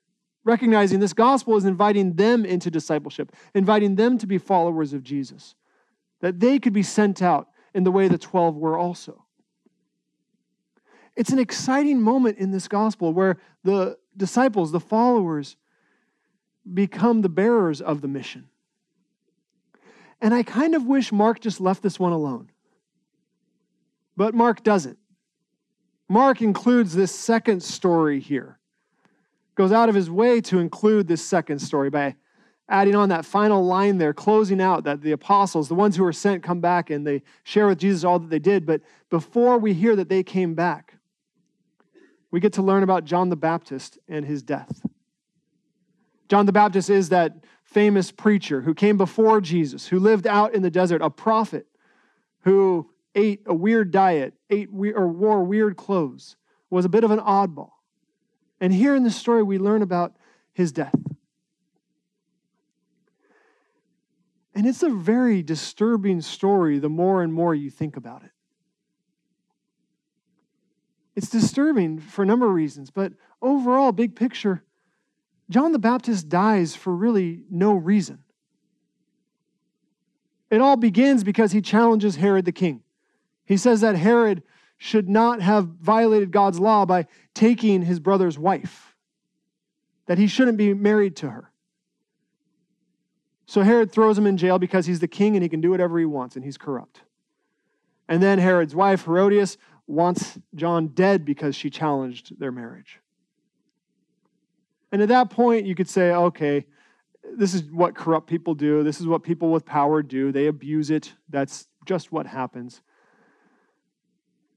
recognizing 0.44 1.00
this 1.00 1.12
Gospel 1.12 1.56
is 1.56 1.64
inviting 1.64 2.14
them 2.14 2.44
into 2.44 2.70
discipleship, 2.70 3.32
inviting 3.54 3.96
them 3.96 4.18
to 4.18 4.26
be 4.26 4.38
followers 4.38 4.92
of 4.92 5.02
Jesus, 5.02 5.54
that 6.20 6.40
they 6.40 6.58
could 6.58 6.72
be 6.72 6.82
sent 6.82 7.22
out 7.22 7.48
in 7.74 7.84
the 7.84 7.90
way 7.90 8.08
the 8.08 8.18
12 8.18 8.56
were 8.56 8.78
also. 8.78 9.24
It's 11.16 11.30
an 11.30 11.38
exciting 11.38 12.00
moment 12.00 12.38
in 12.38 12.50
this 12.50 12.68
gospel 12.68 13.12
where 13.12 13.38
the 13.62 13.98
disciples, 14.16 14.72
the 14.72 14.80
followers, 14.80 15.56
become 16.72 17.22
the 17.22 17.28
bearers 17.28 17.80
of 17.80 18.00
the 18.00 18.08
mission. 18.08 18.48
And 20.20 20.32
I 20.32 20.42
kind 20.42 20.74
of 20.74 20.86
wish 20.86 21.12
Mark 21.12 21.40
just 21.40 21.60
left 21.60 21.82
this 21.82 22.00
one 22.00 22.12
alone. 22.12 22.50
But 24.16 24.34
Mark 24.34 24.62
doesn't. 24.62 24.98
Mark 26.08 26.42
includes 26.42 26.94
this 26.94 27.14
second 27.14 27.62
story 27.62 28.20
here, 28.20 28.58
goes 29.54 29.72
out 29.72 29.88
of 29.88 29.94
his 29.94 30.10
way 30.10 30.40
to 30.42 30.58
include 30.58 31.06
this 31.06 31.24
second 31.24 31.60
story 31.60 31.90
by 31.90 32.16
adding 32.68 32.94
on 32.94 33.10
that 33.10 33.24
final 33.24 33.64
line 33.64 33.98
there, 33.98 34.14
closing 34.14 34.60
out 34.60 34.84
that 34.84 35.02
the 35.02 35.12
apostles, 35.12 35.68
the 35.68 35.74
ones 35.74 35.96
who 35.96 36.02
were 36.02 36.12
sent, 36.12 36.42
come 36.42 36.60
back 36.60 36.90
and 36.90 37.06
they 37.06 37.22
share 37.42 37.66
with 37.66 37.78
Jesus 37.78 38.04
all 38.04 38.18
that 38.18 38.30
they 38.30 38.38
did. 38.38 38.64
But 38.64 38.80
before 39.10 39.58
we 39.58 39.74
hear 39.74 39.94
that 39.96 40.08
they 40.08 40.22
came 40.22 40.54
back, 40.54 40.94
we 42.30 42.40
get 42.40 42.54
to 42.54 42.62
learn 42.62 42.82
about 42.82 43.04
John 43.04 43.28
the 43.28 43.36
Baptist 43.36 43.98
and 44.08 44.24
his 44.24 44.42
death. 44.42 44.84
John 46.28 46.46
the 46.46 46.52
Baptist 46.52 46.90
is 46.90 47.10
that 47.10 47.44
famous 47.62 48.10
preacher 48.10 48.62
who 48.62 48.74
came 48.74 48.96
before 48.96 49.40
Jesus, 49.40 49.86
who 49.86 49.98
lived 49.98 50.26
out 50.26 50.54
in 50.54 50.62
the 50.62 50.70
desert, 50.70 51.02
a 51.02 51.10
prophet 51.10 51.66
who 52.40 52.90
ate 53.14 53.42
a 53.46 53.54
weird 53.54 53.90
diet, 53.90 54.34
ate 54.50 54.68
or 54.72 55.06
wore 55.06 55.44
weird 55.44 55.76
clothes, 55.76 56.36
was 56.70 56.84
a 56.84 56.88
bit 56.88 57.04
of 57.04 57.10
an 57.10 57.20
oddball. 57.20 57.73
And 58.64 58.72
here 58.72 58.94
in 58.94 59.02
this 59.02 59.14
story, 59.14 59.42
we 59.42 59.58
learn 59.58 59.82
about 59.82 60.16
his 60.54 60.72
death. 60.72 60.94
And 64.54 64.64
it's 64.66 64.82
a 64.82 64.88
very 64.88 65.42
disturbing 65.42 66.22
story 66.22 66.78
the 66.78 66.88
more 66.88 67.22
and 67.22 67.30
more 67.30 67.54
you 67.54 67.68
think 67.68 67.98
about 67.98 68.22
it. 68.22 68.30
It's 71.14 71.28
disturbing 71.28 71.98
for 71.98 72.22
a 72.22 72.26
number 72.26 72.46
of 72.46 72.54
reasons, 72.54 72.90
but 72.90 73.12
overall, 73.42 73.92
big 73.92 74.16
picture, 74.16 74.64
John 75.50 75.72
the 75.72 75.78
Baptist 75.78 76.30
dies 76.30 76.74
for 76.74 76.96
really 76.96 77.42
no 77.50 77.74
reason. 77.74 78.24
It 80.50 80.62
all 80.62 80.78
begins 80.78 81.22
because 81.22 81.52
he 81.52 81.60
challenges 81.60 82.16
Herod 82.16 82.46
the 82.46 82.50
king. 82.50 82.82
He 83.44 83.58
says 83.58 83.82
that 83.82 83.96
Herod 83.96 84.42
should 84.78 85.08
not 85.08 85.40
have 85.40 85.66
violated 85.66 86.30
God's 86.30 86.60
law 86.60 86.84
by 86.84 87.06
taking 87.34 87.82
his 87.82 88.00
brother's 88.00 88.38
wife, 88.38 88.94
that 90.06 90.18
he 90.18 90.26
shouldn't 90.26 90.58
be 90.58 90.74
married 90.74 91.16
to 91.16 91.30
her. 91.30 91.50
So 93.46 93.62
Herod 93.62 93.92
throws 93.92 94.18
him 94.18 94.26
in 94.26 94.36
jail 94.36 94.58
because 94.58 94.86
he's 94.86 95.00
the 95.00 95.08
king 95.08 95.36
and 95.36 95.42
he 95.42 95.48
can 95.48 95.60
do 95.60 95.70
whatever 95.70 95.98
he 95.98 96.04
wants 96.04 96.36
and 96.36 96.44
he's 96.44 96.58
corrupt. 96.58 97.02
And 98.08 98.22
then 98.22 98.38
Herod's 98.38 98.74
wife, 98.74 99.04
Herodias, 99.04 99.56
wants 99.86 100.38
John 100.54 100.88
dead 100.88 101.24
because 101.24 101.54
she 101.54 101.70
challenged 101.70 102.38
their 102.38 102.52
marriage. 102.52 103.00
And 104.92 105.02
at 105.02 105.08
that 105.08 105.30
point, 105.30 105.66
you 105.66 105.74
could 105.74 105.88
say, 105.88 106.12
okay, 106.12 106.66
this 107.36 107.54
is 107.54 107.64
what 107.64 107.94
corrupt 107.94 108.28
people 108.28 108.54
do. 108.54 108.82
This 108.82 109.00
is 109.00 109.06
what 109.06 109.22
people 109.22 109.50
with 109.50 109.64
power 109.64 110.02
do. 110.02 110.30
They 110.30 110.46
abuse 110.46 110.90
it. 110.90 111.12
That's 111.28 111.66
just 111.84 112.12
what 112.12 112.26
happens. 112.26 112.80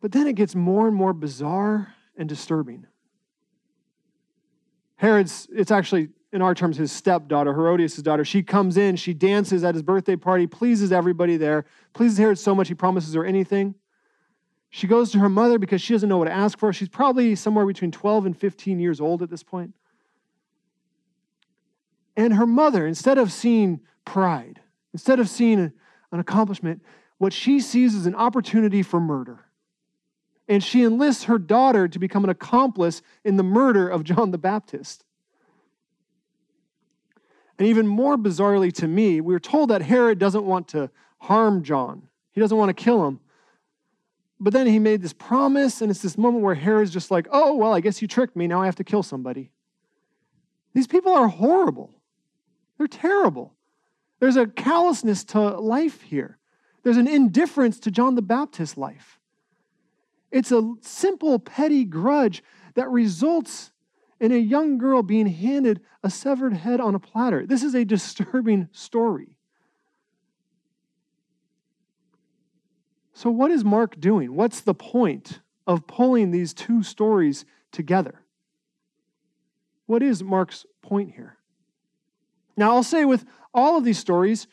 But 0.02 0.12
then 0.12 0.28
it 0.28 0.34
gets 0.34 0.56
more 0.56 0.88
and 0.88 0.96
more 0.96 1.14
bizarre 1.14 1.94
and 2.18 2.30
disturbing. 2.30 2.86
Herod's, 4.98 5.48
it's 5.54 5.72
actually, 5.72 6.10
in 6.32 6.42
our 6.42 6.56
terms, 6.56 6.78
his 6.78 6.92
stepdaughter, 6.92 7.54
Herodias' 7.54 7.98
daughter. 7.98 8.26
She 8.26 8.44
comes 8.44 8.78
in, 8.78 8.96
she 8.96 9.14
dances 9.14 9.64
at 9.64 9.76
his 9.76 9.84
birthday 9.84 10.16
party, 10.16 10.48
pleases 10.48 10.92
everybody 10.92 11.38
there, 11.38 11.66
pleases 11.94 12.18
Herod 12.18 12.40
so 12.40 12.56
much 12.56 12.68
he 12.68 12.74
promises 12.74 13.14
her 13.14 13.26
anything. 13.26 13.76
She 14.70 14.88
goes 14.88 15.12
to 15.12 15.20
her 15.20 15.30
mother 15.30 15.60
because 15.60 15.82
she 15.82 15.94
doesn't 15.94 16.10
know 16.10 16.18
what 16.18 16.26
to 16.26 16.32
ask 16.32 16.60
for. 16.60 16.74
She's 16.74 16.90
probably 16.90 17.36
somewhere 17.36 17.66
between 17.66 17.92
12 17.92 18.26
and 18.26 18.38
15 18.38 18.80
years 18.80 19.00
old 19.00 19.22
at 19.22 19.30
this 19.30 19.44
point. 19.44 19.74
And 22.16 22.34
her 22.34 22.48
mother, 22.48 22.86
instead 22.86 23.18
of 23.18 23.32
seeing 23.32 23.82
pride, 24.04 24.60
instead 24.94 25.20
of 25.20 25.30
seeing 25.30 25.72
an 26.12 26.20
accomplishment, 26.20 26.82
what 27.18 27.32
she 27.32 27.60
sees 27.60 27.94
is 27.94 28.08
an 28.08 28.16
opportunity 28.16 28.82
for 28.82 29.00
murder. 29.00 29.47
And 30.48 30.64
she 30.64 30.84
enlists 30.84 31.26
her 31.26 31.38
daughter 31.38 31.88
to 31.88 32.00
become 32.00 32.24
an 32.24 32.30
accomplice 32.30 33.02
in 33.24 33.36
the 33.36 33.44
murder 33.44 33.88
of 33.90 34.04
John 34.04 34.32
the 34.32 34.38
Baptist. 34.38 35.04
And 37.60 37.68
even 37.68 37.88
more 37.88 38.18
bizarrely 38.18 38.72
to 38.74 38.88
me, 38.88 39.20
we're 39.20 39.40
told 39.40 39.70
that 39.70 39.82
Herod 39.82 40.20
doesn't 40.20 40.46
want 40.46 40.70
to 40.70 40.90
harm 41.20 41.64
John, 41.64 42.08
he 42.32 42.42
doesn't 42.42 42.58
want 42.58 42.70
to 42.70 42.84
kill 42.84 43.06
him. 43.08 43.20
But 44.40 44.54
then 44.54 44.68
he 44.68 44.78
made 44.78 45.02
this 45.02 45.14
promise, 45.14 45.82
and 45.82 45.90
it's 45.90 46.04
this 46.04 46.16
moment 46.16 46.44
where 46.44 46.54
Herod's 46.54 46.92
just 46.92 47.10
like, 47.10 47.28
oh, 47.32 47.56
well, 47.56 47.74
I 47.74 47.80
guess 47.80 48.04
you 48.04 48.08
tricked 48.08 48.36
me. 48.36 48.46
Now 48.46 48.62
I 48.62 48.66
have 48.66 48.76
to 48.76 48.84
kill 48.84 49.02
somebody. 49.02 49.50
These 50.76 50.86
people 50.86 51.12
are 51.12 51.28
horrible. 51.28 51.92
They're 52.78 52.88
terrible. 52.88 53.56
There's 54.20 54.36
a 54.36 54.46
callousness 54.46 55.24
to 55.26 55.40
life 55.60 56.02
here, 56.02 56.38
there's 56.84 56.98
an 56.98 57.08
indifference 57.08 57.80
to 57.82 57.92
John 57.92 58.16
the 58.16 58.22
Baptist's 58.22 58.78
life. 58.78 59.17
It's 60.32 60.52
a 60.52 60.74
simple, 60.82 61.40
petty 61.40 61.86
grudge 61.86 62.44
that 62.76 62.90
results 62.90 63.72
in 64.20 64.32
a 64.32 64.38
young 64.38 64.78
girl 64.78 65.04
being 65.04 65.28
handed 65.28 65.82
a 66.04 66.10
severed 66.10 66.54
head 66.54 66.80
on 66.80 66.96
a 66.96 67.00
platter. 67.00 67.46
This 67.46 67.64
is 67.64 67.76
a 67.76 67.86
disturbing 67.86 68.70
story. 68.72 69.38
So, 73.14 73.32
what 73.32 73.50
is 73.50 73.64
Mark 73.66 74.00
doing? 74.00 74.36
What's 74.36 74.62
the 74.62 74.76
point 74.76 75.42
of 75.66 75.88
pulling 75.88 76.32
these 76.32 76.54
two 76.54 76.84
stories 76.84 77.46
together? 77.72 78.22
What 79.88 80.04
is 80.04 80.24
Mark's 80.24 80.66
point 80.82 81.14
here? 81.16 81.38
Now, 82.56 82.76
I'll 82.76 82.84
say 82.84 83.06
with 83.06 83.26
all 83.54 83.78
of 83.78 83.84
these 83.84 83.98
stories, 83.98 84.48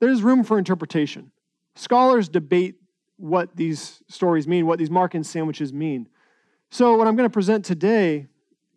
there's 0.00 0.22
room 0.22 0.44
for 0.44 0.58
interpretation. 0.58 1.30
Scholars 1.74 2.28
debate 2.28 2.79
what 3.20 3.54
these 3.54 4.02
stories 4.08 4.48
mean, 4.48 4.66
what 4.66 4.78
these 4.78 4.90
Markan 4.90 5.24
sandwiches 5.24 5.72
mean. 5.72 6.08
So, 6.70 6.96
what 6.96 7.06
I'm 7.06 7.16
going 7.16 7.28
to 7.28 7.32
present 7.32 7.64
today, 7.64 8.26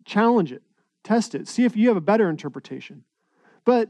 challenge 0.04 0.52
it, 0.52 0.62
test 1.02 1.34
it, 1.34 1.48
see 1.48 1.64
if 1.64 1.76
you 1.76 1.88
have 1.88 1.96
a 1.96 2.02
better 2.02 2.28
interpretation. 2.28 3.04
But 3.64 3.88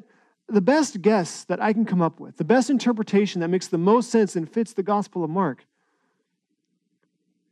the 0.49 0.61
best 0.61 1.01
guess 1.03 1.45
that 1.45 1.61
I 1.61 1.73
can 1.73 1.85
come 1.85 2.03
up 2.03 2.21
with, 2.21 2.37
the 2.37 2.45
best 2.45 2.71
interpretation 2.71 3.41
that 3.41 3.49
makes 3.49 3.69
the 3.69 3.79
most 3.79 4.11
sense 4.11 4.37
and 4.37 4.51
fits 4.51 4.73
the 4.73 4.83
Gospel 4.83 5.25
of 5.25 5.31
Mark, 5.31 5.65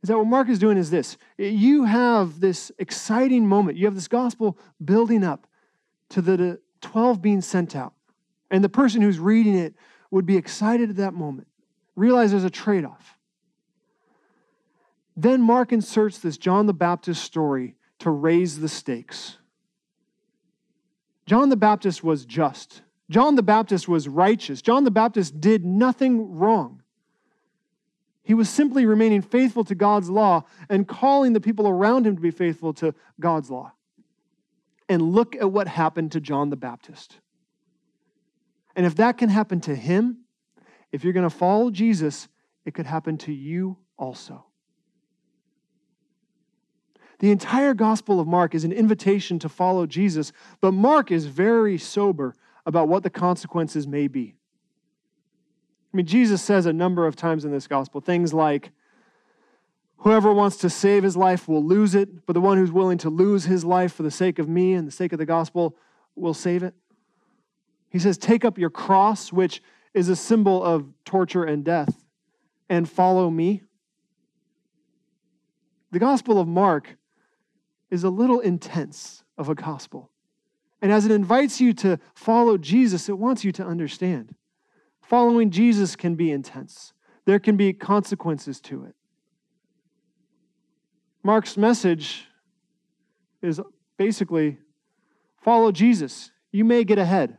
is 0.03 0.09
that 0.09 0.17
what 0.17 0.27
Mark 0.27 0.49
is 0.49 0.59
doing 0.59 0.77
is 0.77 0.91
this. 0.91 1.17
You 1.37 1.85
have 1.85 2.39
this 2.39 2.71
exciting 2.77 3.47
moment, 3.47 3.77
you 3.77 3.85
have 3.85 3.95
this 3.95 4.09
gospel 4.09 4.57
building 4.83 5.23
up 5.23 5.47
to 6.09 6.21
the 6.21 6.59
12 6.81 7.21
being 7.21 7.41
sent 7.41 7.75
out. 7.75 7.93
And 8.51 8.63
the 8.63 8.69
person 8.69 9.01
who's 9.01 9.17
reading 9.17 9.55
it 9.55 9.73
would 10.11 10.25
be 10.25 10.37
excited 10.37 10.89
at 10.91 10.97
that 10.97 11.13
moment, 11.13 11.47
realize 11.95 12.31
there's 12.31 12.43
a 12.43 12.49
trade 12.49 12.85
off. 12.85 13.17
Then 15.15 15.41
Mark 15.41 15.71
inserts 15.71 16.19
this 16.19 16.37
John 16.37 16.65
the 16.65 16.73
Baptist 16.73 17.23
story 17.23 17.75
to 17.99 18.09
raise 18.09 18.59
the 18.59 18.69
stakes. 18.69 19.37
John 21.25 21.49
the 21.49 21.55
Baptist 21.55 22.03
was 22.03 22.25
just. 22.25 22.81
John 23.09 23.35
the 23.35 23.43
Baptist 23.43 23.87
was 23.87 24.07
righteous. 24.07 24.61
John 24.61 24.83
the 24.83 24.91
Baptist 24.91 25.39
did 25.39 25.63
nothing 25.63 26.35
wrong. 26.35 26.81
He 28.23 28.33
was 28.33 28.49
simply 28.49 28.85
remaining 28.85 29.21
faithful 29.21 29.65
to 29.65 29.75
God's 29.75 30.09
law 30.09 30.45
and 30.69 30.87
calling 30.87 31.33
the 31.33 31.41
people 31.41 31.67
around 31.67 32.07
him 32.07 32.15
to 32.15 32.21
be 32.21 32.31
faithful 32.31 32.73
to 32.75 32.95
God's 33.19 33.51
law. 33.51 33.73
And 34.87 35.01
look 35.01 35.35
at 35.35 35.51
what 35.51 35.67
happened 35.67 36.13
to 36.13 36.21
John 36.21 36.49
the 36.49 36.55
Baptist. 36.55 37.19
And 38.75 38.85
if 38.85 38.95
that 38.95 39.17
can 39.17 39.29
happen 39.29 39.61
to 39.61 39.75
him, 39.75 40.22
if 40.93 41.03
you're 41.03 41.11
going 41.11 41.29
to 41.29 41.35
follow 41.35 41.71
Jesus, 41.71 42.29
it 42.63 42.73
could 42.73 42.85
happen 42.85 43.17
to 43.17 43.33
you 43.33 43.77
also. 43.97 44.45
The 47.19 47.31
entire 47.31 47.73
Gospel 47.73 48.19
of 48.19 48.27
Mark 48.27 48.53
is 48.53 48.63
an 48.63 48.71
invitation 48.71 49.39
to 49.39 49.49
follow 49.49 49.85
Jesus, 49.85 50.31
but 50.61 50.71
Mark 50.71 51.11
is 51.11 51.25
very 51.25 51.77
sober 51.77 52.35
about 52.65 52.87
what 52.87 53.03
the 53.03 53.09
consequences 53.09 53.87
may 53.87 54.07
be. 54.07 54.35
I 55.93 55.97
mean, 55.97 56.05
Jesus 56.05 56.41
says 56.41 56.65
a 56.65 56.73
number 56.73 57.07
of 57.07 57.15
times 57.15 57.43
in 57.43 57.51
this 57.51 57.67
Gospel 57.67 57.99
things 57.99 58.33
like, 58.33 58.71
Whoever 59.97 60.33
wants 60.33 60.57
to 60.57 60.69
save 60.69 61.03
his 61.03 61.15
life 61.15 61.47
will 61.47 61.63
lose 61.63 61.95
it, 61.95 62.25
but 62.25 62.33
the 62.33 62.41
one 62.41 62.57
who's 62.57 62.73
willing 62.73 62.97
to 62.99 63.09
lose 63.09 63.45
his 63.45 63.63
life 63.63 63.93
for 63.93 64.03
the 64.03 64.11
sake 64.11 64.37
of 64.37 64.49
me 64.49 64.73
and 64.73 64.85
the 64.85 64.91
sake 64.91 65.13
of 65.13 65.17
the 65.17 65.25
gospel 65.25 65.77
will 66.17 66.33
save 66.33 66.61
it. 66.61 66.73
He 67.89 67.99
says, 67.99 68.17
Take 68.17 68.43
up 68.43 68.57
your 68.57 68.69
cross, 68.69 69.31
which 69.31 69.61
is 69.93 70.09
a 70.09 70.15
symbol 70.15 70.63
of 70.63 70.85
torture 71.05 71.43
and 71.43 71.63
death, 71.63 72.03
and 72.69 72.89
follow 72.89 73.29
me. 73.29 73.63
The 75.91 75.99
Gospel 75.99 76.39
of 76.39 76.47
Mark 76.47 76.97
is 77.91 78.03
a 78.03 78.09
little 78.09 78.39
intense 78.39 79.23
of 79.37 79.49
a 79.49 79.55
gospel. 79.55 80.09
And 80.81 80.91
as 80.91 81.05
it 81.05 81.11
invites 81.11 81.61
you 81.61 81.73
to 81.75 81.99
follow 82.15 82.57
Jesus, 82.57 83.07
it 83.07 83.17
wants 83.17 83.43
you 83.43 83.51
to 83.53 83.63
understand. 83.63 84.35
Following 85.01 85.51
Jesus 85.51 85.95
can 85.95 86.15
be 86.15 86.31
intense, 86.31 86.93
there 87.25 87.39
can 87.39 87.55
be 87.55 87.71
consequences 87.71 88.59
to 88.61 88.85
it. 88.85 88.95
Mark's 91.23 91.55
message 91.55 92.25
is 93.41 93.61
basically 93.97 94.57
follow 95.37 95.71
Jesus. 95.71 96.31
You 96.51 96.65
may 96.65 96.83
get 96.83 96.97
ahead. 96.97 97.37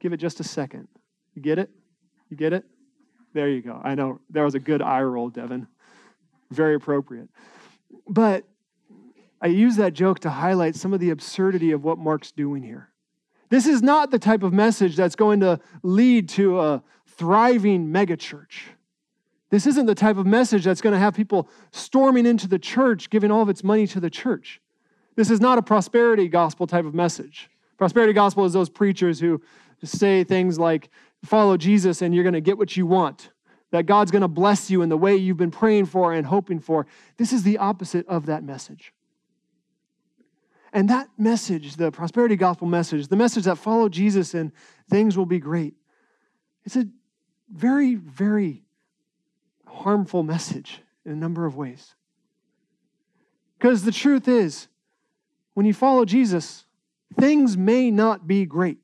Give 0.00 0.12
it 0.12 0.18
just 0.18 0.40
a 0.40 0.44
second. 0.44 0.88
You 1.34 1.42
get 1.42 1.58
it? 1.58 1.70
You 2.28 2.36
get 2.36 2.52
it? 2.52 2.64
There 3.32 3.48
you 3.48 3.62
go. 3.62 3.80
I 3.82 3.94
know 3.94 4.20
there 4.30 4.44
was 4.44 4.54
a 4.54 4.60
good 4.60 4.82
eye 4.82 5.02
roll, 5.02 5.30
Devin. 5.30 5.66
Very 6.50 6.74
appropriate. 6.74 7.28
But 8.08 8.44
I 9.40 9.46
use 9.46 9.76
that 9.76 9.94
joke 9.94 10.20
to 10.20 10.30
highlight 10.30 10.76
some 10.76 10.92
of 10.92 11.00
the 11.00 11.10
absurdity 11.10 11.72
of 11.72 11.82
what 11.82 11.98
Mark's 11.98 12.30
doing 12.30 12.62
here. 12.62 12.90
This 13.48 13.66
is 13.66 13.82
not 13.82 14.10
the 14.10 14.18
type 14.18 14.42
of 14.42 14.52
message 14.52 14.96
that's 14.96 15.16
going 15.16 15.40
to 15.40 15.60
lead 15.82 16.28
to 16.30 16.60
a 16.60 16.82
thriving 17.06 17.88
megachurch. 17.88 18.60
This 19.50 19.66
isn't 19.66 19.84
the 19.84 19.94
type 19.94 20.16
of 20.16 20.24
message 20.24 20.64
that's 20.64 20.80
going 20.80 20.94
to 20.94 20.98
have 20.98 21.14
people 21.14 21.50
storming 21.70 22.24
into 22.24 22.48
the 22.48 22.58
church, 22.58 23.10
giving 23.10 23.30
all 23.30 23.42
of 23.42 23.50
its 23.50 23.62
money 23.62 23.86
to 23.88 24.00
the 24.00 24.08
church. 24.08 24.60
This 25.16 25.30
is 25.30 25.40
not 25.40 25.58
a 25.58 25.62
prosperity 25.62 26.28
gospel 26.28 26.66
type 26.66 26.86
of 26.86 26.94
message. 26.94 27.50
Prosperity 27.76 28.14
gospel 28.14 28.44
is 28.46 28.54
those 28.54 28.70
preachers 28.70 29.20
who 29.20 29.42
say 29.84 30.24
things 30.24 30.58
like, 30.58 30.90
follow 31.24 31.56
Jesus 31.56 32.02
and 32.02 32.14
you're 32.14 32.24
going 32.24 32.34
to 32.34 32.40
get 32.40 32.58
what 32.58 32.76
you 32.76 32.86
want, 32.86 33.30
that 33.70 33.86
God's 33.86 34.10
going 34.10 34.22
to 34.22 34.28
bless 34.28 34.70
you 34.70 34.82
in 34.82 34.88
the 34.88 34.96
way 34.96 35.16
you've 35.16 35.36
been 35.36 35.50
praying 35.50 35.86
for 35.86 36.12
and 36.12 36.26
hoping 36.26 36.58
for. 36.58 36.86
This 37.16 37.32
is 37.32 37.42
the 37.42 37.58
opposite 37.58 38.06
of 38.08 38.26
that 38.26 38.42
message. 38.42 38.92
And 40.72 40.88
that 40.88 41.08
message, 41.18 41.76
the 41.76 41.90
prosperity 41.90 42.36
gospel 42.36 42.66
message, 42.66 43.08
the 43.08 43.16
message 43.16 43.44
that 43.44 43.56
follow 43.56 43.88
Jesus 43.88 44.34
and 44.34 44.52
things 44.90 45.16
will 45.16 45.26
be 45.26 45.38
great, 45.38 45.74
it's 46.64 46.76
a 46.76 46.86
very, 47.52 47.94
very 47.94 48.62
harmful 49.66 50.22
message 50.22 50.80
in 51.04 51.12
a 51.12 51.16
number 51.16 51.44
of 51.44 51.56
ways. 51.56 51.94
Because 53.58 53.84
the 53.84 53.92
truth 53.92 54.28
is, 54.28 54.68
when 55.54 55.66
you 55.66 55.74
follow 55.74 56.04
Jesus, 56.04 56.64
things 57.18 57.56
may 57.56 57.90
not 57.90 58.26
be 58.26 58.46
great. 58.46 58.78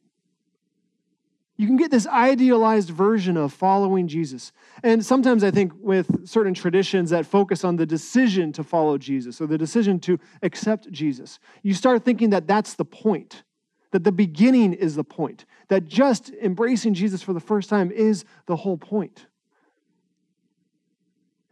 You 1.59 1.67
can 1.67 1.77
get 1.77 1.91
this 1.91 2.07
idealized 2.07 2.89
version 2.89 3.37
of 3.37 3.53
following 3.53 4.09
Jesus. 4.09 4.53
And 4.83 5.05
sometimes 5.05 5.45
I 5.45 5.51
think 5.51 5.73
with 5.81 6.27
certain 6.27 6.55
traditions 6.55 7.11
that 7.11 7.27
focus 7.27 7.65
on 7.65 7.77
the 7.77 7.85
decision 7.85 8.53
to 8.53 8.63
follow 8.65 8.97
Jesus 8.97 9.41
or 9.41 9.47
the 9.47 9.59
decision 9.59 10.01
to 10.01 10.19
accept 10.43 10.91
Jesus, 10.91 11.39
you 11.63 11.75
start 11.75 12.05
thinking 12.05 12.31
that 12.31 12.47
that's 12.47 12.75
the 12.75 12.85
point, 12.85 13.43
that 13.91 14.05
the 14.05 14.13
beginning 14.13 14.73
is 14.73 14.95
the 14.95 15.05
point, 15.05 15.45
that 15.67 15.87
just 15.87 16.31
embracing 16.41 16.95
Jesus 16.95 17.23
for 17.23 17.33
the 17.33 17.41
first 17.41 17.69
time 17.69 17.91
is 17.91 18.25
the 18.47 18.57
whole 18.57 18.79
point. 18.79 19.27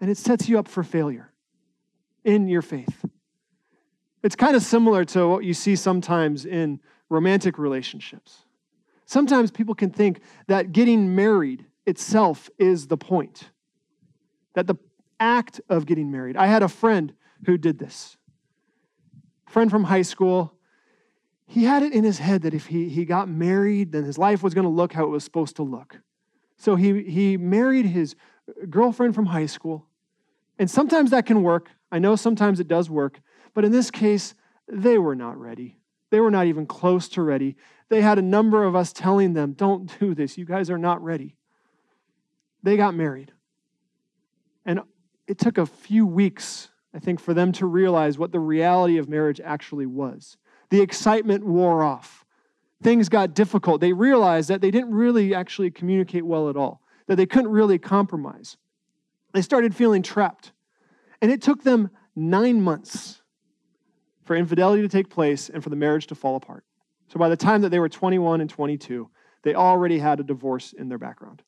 and 0.00 0.10
it 0.10 0.18
sets 0.18 0.48
you 0.48 0.58
up 0.58 0.68
for 0.68 0.82
failure 0.82 1.32
in 2.24 2.48
your 2.48 2.62
faith. 2.62 3.04
It's 4.22 4.36
kind 4.36 4.56
of 4.56 4.62
similar 4.62 5.04
to 5.06 5.26
what 5.28 5.44
you 5.44 5.54
see 5.54 5.76
sometimes 5.76 6.44
in 6.44 6.80
romantic 7.08 7.58
relationships. 7.58 8.45
Sometimes 9.06 9.50
people 9.50 9.74
can 9.74 9.90
think 9.90 10.20
that 10.48 10.72
getting 10.72 11.14
married 11.14 11.64
itself 11.86 12.50
is 12.58 12.88
the 12.88 12.96
point, 12.96 13.50
that 14.54 14.66
the 14.66 14.74
act 15.18 15.60
of 15.68 15.86
getting 15.86 16.10
married. 16.10 16.36
I 16.36 16.46
had 16.46 16.62
a 16.62 16.68
friend 16.68 17.12
who 17.46 17.56
did 17.56 17.78
this. 17.78 18.16
friend 19.48 19.70
from 19.70 19.84
high 19.84 20.02
school. 20.02 20.52
He 21.46 21.64
had 21.64 21.82
it 21.84 21.92
in 21.92 22.02
his 22.02 22.18
head 22.18 22.42
that 22.42 22.52
if 22.52 22.66
he, 22.66 22.88
he 22.88 23.04
got 23.04 23.28
married, 23.28 23.92
then 23.92 24.04
his 24.04 24.18
life 24.18 24.42
was 24.42 24.52
going 24.52 24.64
to 24.64 24.70
look 24.70 24.92
how 24.92 25.04
it 25.04 25.10
was 25.10 25.22
supposed 25.22 25.56
to 25.56 25.62
look. 25.62 26.00
So 26.56 26.74
he, 26.74 27.02
he 27.04 27.36
married 27.36 27.86
his 27.86 28.16
girlfriend 28.68 29.14
from 29.14 29.26
high 29.26 29.46
school. 29.46 29.86
And 30.58 30.70
sometimes 30.70 31.10
that 31.10 31.26
can 31.26 31.42
work. 31.42 31.70
I 31.92 32.00
know 32.00 32.16
sometimes 32.16 32.58
it 32.58 32.66
does 32.66 32.90
work. 32.90 33.20
But 33.54 33.64
in 33.64 33.72
this 33.72 33.90
case, 33.90 34.34
they 34.66 34.98
were 34.98 35.14
not 35.14 35.38
ready. 35.38 35.78
They 36.10 36.20
were 36.20 36.30
not 36.30 36.46
even 36.46 36.66
close 36.66 37.08
to 37.10 37.22
ready. 37.22 37.56
They 37.88 38.00
had 38.00 38.18
a 38.18 38.22
number 38.22 38.64
of 38.64 38.74
us 38.74 38.92
telling 38.92 39.32
them, 39.34 39.52
don't 39.52 39.98
do 39.98 40.14
this. 40.14 40.38
You 40.38 40.44
guys 40.44 40.70
are 40.70 40.78
not 40.78 41.02
ready. 41.02 41.36
They 42.62 42.76
got 42.76 42.94
married. 42.94 43.32
And 44.64 44.80
it 45.26 45.38
took 45.38 45.58
a 45.58 45.66
few 45.66 46.06
weeks, 46.06 46.68
I 46.94 46.98
think, 46.98 47.20
for 47.20 47.34
them 47.34 47.52
to 47.52 47.66
realize 47.66 48.18
what 48.18 48.32
the 48.32 48.40
reality 48.40 48.98
of 48.98 49.08
marriage 49.08 49.40
actually 49.40 49.86
was. 49.86 50.36
The 50.70 50.80
excitement 50.80 51.44
wore 51.44 51.82
off. 51.82 52.24
Things 52.82 53.08
got 53.08 53.34
difficult. 53.34 53.80
They 53.80 53.92
realized 53.92 54.50
that 54.50 54.60
they 54.60 54.70
didn't 54.70 54.92
really 54.92 55.34
actually 55.34 55.70
communicate 55.70 56.26
well 56.26 56.48
at 56.48 56.56
all, 56.56 56.82
that 57.06 57.16
they 57.16 57.26
couldn't 57.26 57.50
really 57.50 57.78
compromise. 57.78 58.56
They 59.32 59.42
started 59.42 59.74
feeling 59.74 60.02
trapped. 60.02 60.52
And 61.22 61.30
it 61.30 61.40
took 61.40 61.62
them 61.62 61.90
nine 62.14 62.60
months 62.60 63.22
for 64.26 64.36
infidelity 64.36 64.82
to 64.82 64.88
take 64.88 65.08
place 65.08 65.48
and 65.48 65.62
for 65.62 65.70
the 65.70 65.76
marriage 65.76 66.08
to 66.08 66.14
fall 66.14 66.36
apart. 66.36 66.64
So 67.08 67.18
by 67.18 67.28
the 67.28 67.36
time 67.36 67.62
that 67.62 67.70
they 67.70 67.78
were 67.78 67.88
21 67.88 68.40
and 68.40 68.50
22, 68.50 69.08
they 69.42 69.54
already 69.54 69.98
had 69.98 70.20
a 70.20 70.24
divorce 70.24 70.72
in 70.72 70.88
their 70.88 70.98
background. 70.98 71.42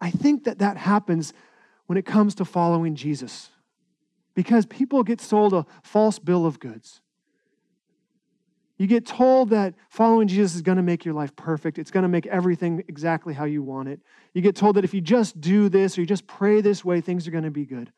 I 0.00 0.10
think 0.10 0.44
that 0.44 0.58
that 0.58 0.76
happens 0.76 1.32
when 1.86 1.98
it 1.98 2.06
comes 2.06 2.34
to 2.36 2.44
following 2.44 2.94
Jesus 2.94 3.50
because 4.34 4.64
people 4.66 5.02
get 5.02 5.20
sold 5.20 5.52
a 5.52 5.66
false 5.82 6.18
bill 6.18 6.46
of 6.46 6.58
goods. 6.58 7.02
You 8.78 8.86
get 8.86 9.04
told 9.04 9.50
that 9.50 9.74
following 9.90 10.28
Jesus 10.28 10.54
is 10.54 10.62
going 10.62 10.76
to 10.76 10.82
make 10.82 11.04
your 11.04 11.14
life 11.14 11.34
perfect. 11.34 11.78
It's 11.78 11.90
going 11.90 12.04
to 12.04 12.08
make 12.08 12.26
everything 12.26 12.84
exactly 12.86 13.34
how 13.34 13.44
you 13.44 13.60
want 13.62 13.88
it. 13.88 14.00
You 14.34 14.40
get 14.40 14.54
told 14.54 14.76
that 14.76 14.84
if 14.84 14.94
you 14.94 15.00
just 15.00 15.40
do 15.40 15.68
this 15.68 15.98
or 15.98 16.02
you 16.02 16.06
just 16.06 16.28
pray 16.28 16.60
this 16.60 16.84
way, 16.84 17.00
things 17.00 17.26
are 17.26 17.32
going 17.32 17.44
to 17.44 17.50
be 17.50 17.66
good. 17.66 17.92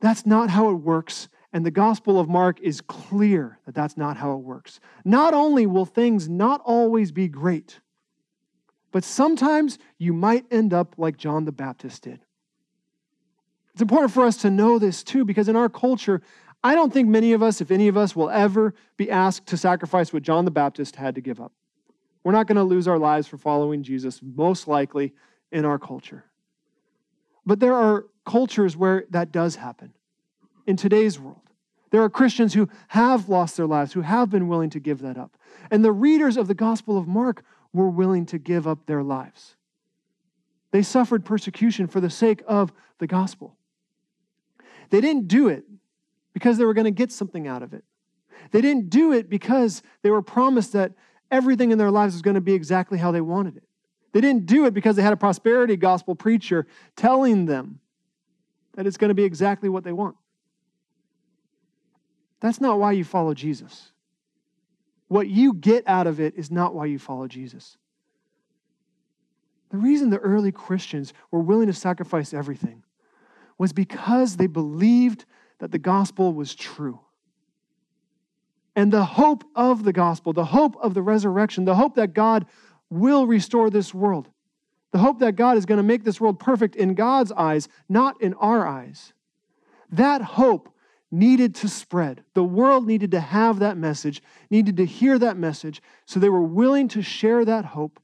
That's 0.00 0.26
not 0.26 0.50
how 0.50 0.70
it 0.70 0.74
works. 0.74 1.28
And 1.56 1.64
the 1.64 1.70
Gospel 1.70 2.20
of 2.20 2.28
Mark 2.28 2.60
is 2.60 2.82
clear 2.82 3.58
that 3.64 3.74
that's 3.74 3.96
not 3.96 4.18
how 4.18 4.32
it 4.32 4.40
works. 4.40 4.78
Not 5.06 5.32
only 5.32 5.64
will 5.64 5.86
things 5.86 6.28
not 6.28 6.60
always 6.66 7.12
be 7.12 7.28
great, 7.28 7.80
but 8.92 9.04
sometimes 9.04 9.78
you 9.96 10.12
might 10.12 10.44
end 10.50 10.74
up 10.74 10.96
like 10.98 11.16
John 11.16 11.46
the 11.46 11.52
Baptist 11.52 12.02
did. 12.02 12.20
It's 13.72 13.80
important 13.80 14.12
for 14.12 14.26
us 14.26 14.36
to 14.42 14.50
know 14.50 14.78
this 14.78 15.02
too, 15.02 15.24
because 15.24 15.48
in 15.48 15.56
our 15.56 15.70
culture, 15.70 16.20
I 16.62 16.74
don't 16.74 16.92
think 16.92 17.08
many 17.08 17.32
of 17.32 17.42
us, 17.42 17.62
if 17.62 17.70
any 17.70 17.88
of 17.88 17.96
us, 17.96 18.14
will 18.14 18.28
ever 18.28 18.74
be 18.98 19.10
asked 19.10 19.46
to 19.46 19.56
sacrifice 19.56 20.12
what 20.12 20.22
John 20.22 20.44
the 20.44 20.50
Baptist 20.50 20.96
had 20.96 21.14
to 21.14 21.22
give 21.22 21.40
up. 21.40 21.52
We're 22.22 22.32
not 22.32 22.48
going 22.48 22.56
to 22.56 22.64
lose 22.64 22.86
our 22.86 22.98
lives 22.98 23.28
for 23.28 23.38
following 23.38 23.82
Jesus, 23.82 24.20
most 24.22 24.68
likely 24.68 25.14
in 25.50 25.64
our 25.64 25.78
culture. 25.78 26.26
But 27.46 27.60
there 27.60 27.72
are 27.72 28.04
cultures 28.26 28.76
where 28.76 29.06
that 29.08 29.32
does 29.32 29.56
happen 29.56 29.94
in 30.66 30.76
today's 30.76 31.18
world. 31.18 31.40
There 31.90 32.02
are 32.02 32.10
Christians 32.10 32.54
who 32.54 32.68
have 32.88 33.28
lost 33.28 33.56
their 33.56 33.66
lives, 33.66 33.92
who 33.92 34.02
have 34.02 34.30
been 34.30 34.48
willing 34.48 34.70
to 34.70 34.80
give 34.80 35.00
that 35.00 35.16
up. 35.16 35.36
And 35.70 35.84
the 35.84 35.92
readers 35.92 36.36
of 36.36 36.48
the 36.48 36.54
Gospel 36.54 36.98
of 36.98 37.06
Mark 37.06 37.44
were 37.72 37.88
willing 37.88 38.26
to 38.26 38.38
give 38.38 38.66
up 38.66 38.86
their 38.86 39.02
lives. 39.02 39.56
They 40.72 40.82
suffered 40.82 41.24
persecution 41.24 41.86
for 41.86 42.00
the 42.00 42.10
sake 42.10 42.42
of 42.46 42.72
the 42.98 43.06
gospel. 43.06 43.56
They 44.90 45.00
didn't 45.00 45.28
do 45.28 45.48
it 45.48 45.64
because 46.32 46.58
they 46.58 46.64
were 46.64 46.74
going 46.74 46.84
to 46.84 46.90
get 46.90 47.12
something 47.12 47.46
out 47.46 47.62
of 47.62 47.72
it. 47.72 47.84
They 48.50 48.60
didn't 48.60 48.90
do 48.90 49.12
it 49.12 49.30
because 49.30 49.82
they 50.02 50.10
were 50.10 50.22
promised 50.22 50.72
that 50.72 50.92
everything 51.30 51.70
in 51.70 51.78
their 51.78 51.90
lives 51.90 52.14
was 52.14 52.22
going 52.22 52.34
to 52.34 52.40
be 52.40 52.52
exactly 52.52 52.98
how 52.98 53.10
they 53.10 53.20
wanted 53.20 53.56
it. 53.56 53.64
They 54.12 54.20
didn't 54.20 54.46
do 54.46 54.66
it 54.66 54.74
because 54.74 54.96
they 54.96 55.02
had 55.02 55.12
a 55.12 55.16
prosperity 55.16 55.76
gospel 55.76 56.14
preacher 56.14 56.66
telling 56.94 57.46
them 57.46 57.80
that 58.74 58.86
it's 58.86 58.96
going 58.96 59.08
to 59.08 59.14
be 59.14 59.24
exactly 59.24 59.68
what 59.68 59.84
they 59.84 59.92
want. 59.92 60.16
That's 62.40 62.60
not 62.60 62.78
why 62.78 62.92
you 62.92 63.04
follow 63.04 63.34
Jesus. 63.34 63.92
What 65.08 65.28
you 65.28 65.54
get 65.54 65.84
out 65.86 66.06
of 66.06 66.20
it 66.20 66.34
is 66.36 66.50
not 66.50 66.74
why 66.74 66.86
you 66.86 66.98
follow 66.98 67.28
Jesus. 67.28 67.76
The 69.70 69.78
reason 69.78 70.10
the 70.10 70.18
early 70.18 70.52
Christians 70.52 71.12
were 71.30 71.40
willing 71.40 71.66
to 71.66 71.72
sacrifice 71.72 72.32
everything 72.32 72.82
was 73.58 73.72
because 73.72 74.36
they 74.36 74.46
believed 74.46 75.24
that 75.58 75.72
the 75.72 75.78
gospel 75.78 76.32
was 76.32 76.54
true. 76.54 77.00
And 78.74 78.92
the 78.92 79.04
hope 79.04 79.44
of 79.54 79.84
the 79.84 79.92
gospel, 79.92 80.32
the 80.32 80.44
hope 80.44 80.76
of 80.82 80.92
the 80.92 81.02
resurrection, 81.02 81.64
the 81.64 81.74
hope 81.74 81.94
that 81.94 82.12
God 82.12 82.46
will 82.90 83.26
restore 83.26 83.70
this 83.70 83.94
world, 83.94 84.28
the 84.92 84.98
hope 84.98 85.18
that 85.20 85.36
God 85.36 85.56
is 85.56 85.66
going 85.66 85.78
to 85.78 85.82
make 85.82 86.04
this 86.04 86.20
world 86.20 86.38
perfect 86.38 86.76
in 86.76 86.94
God's 86.94 87.32
eyes, 87.32 87.68
not 87.88 88.20
in 88.20 88.34
our 88.34 88.66
eyes. 88.66 89.14
That 89.90 90.20
hope 90.20 90.68
needed 91.10 91.54
to 91.56 91.68
spread. 91.68 92.24
The 92.34 92.44
world 92.44 92.86
needed 92.86 93.12
to 93.12 93.20
have 93.20 93.58
that 93.60 93.76
message, 93.76 94.22
needed 94.50 94.76
to 94.78 94.84
hear 94.84 95.18
that 95.18 95.36
message, 95.36 95.80
so 96.04 96.18
they 96.18 96.28
were 96.28 96.42
willing 96.42 96.88
to 96.88 97.02
share 97.02 97.44
that 97.44 97.64
hope. 97.64 98.00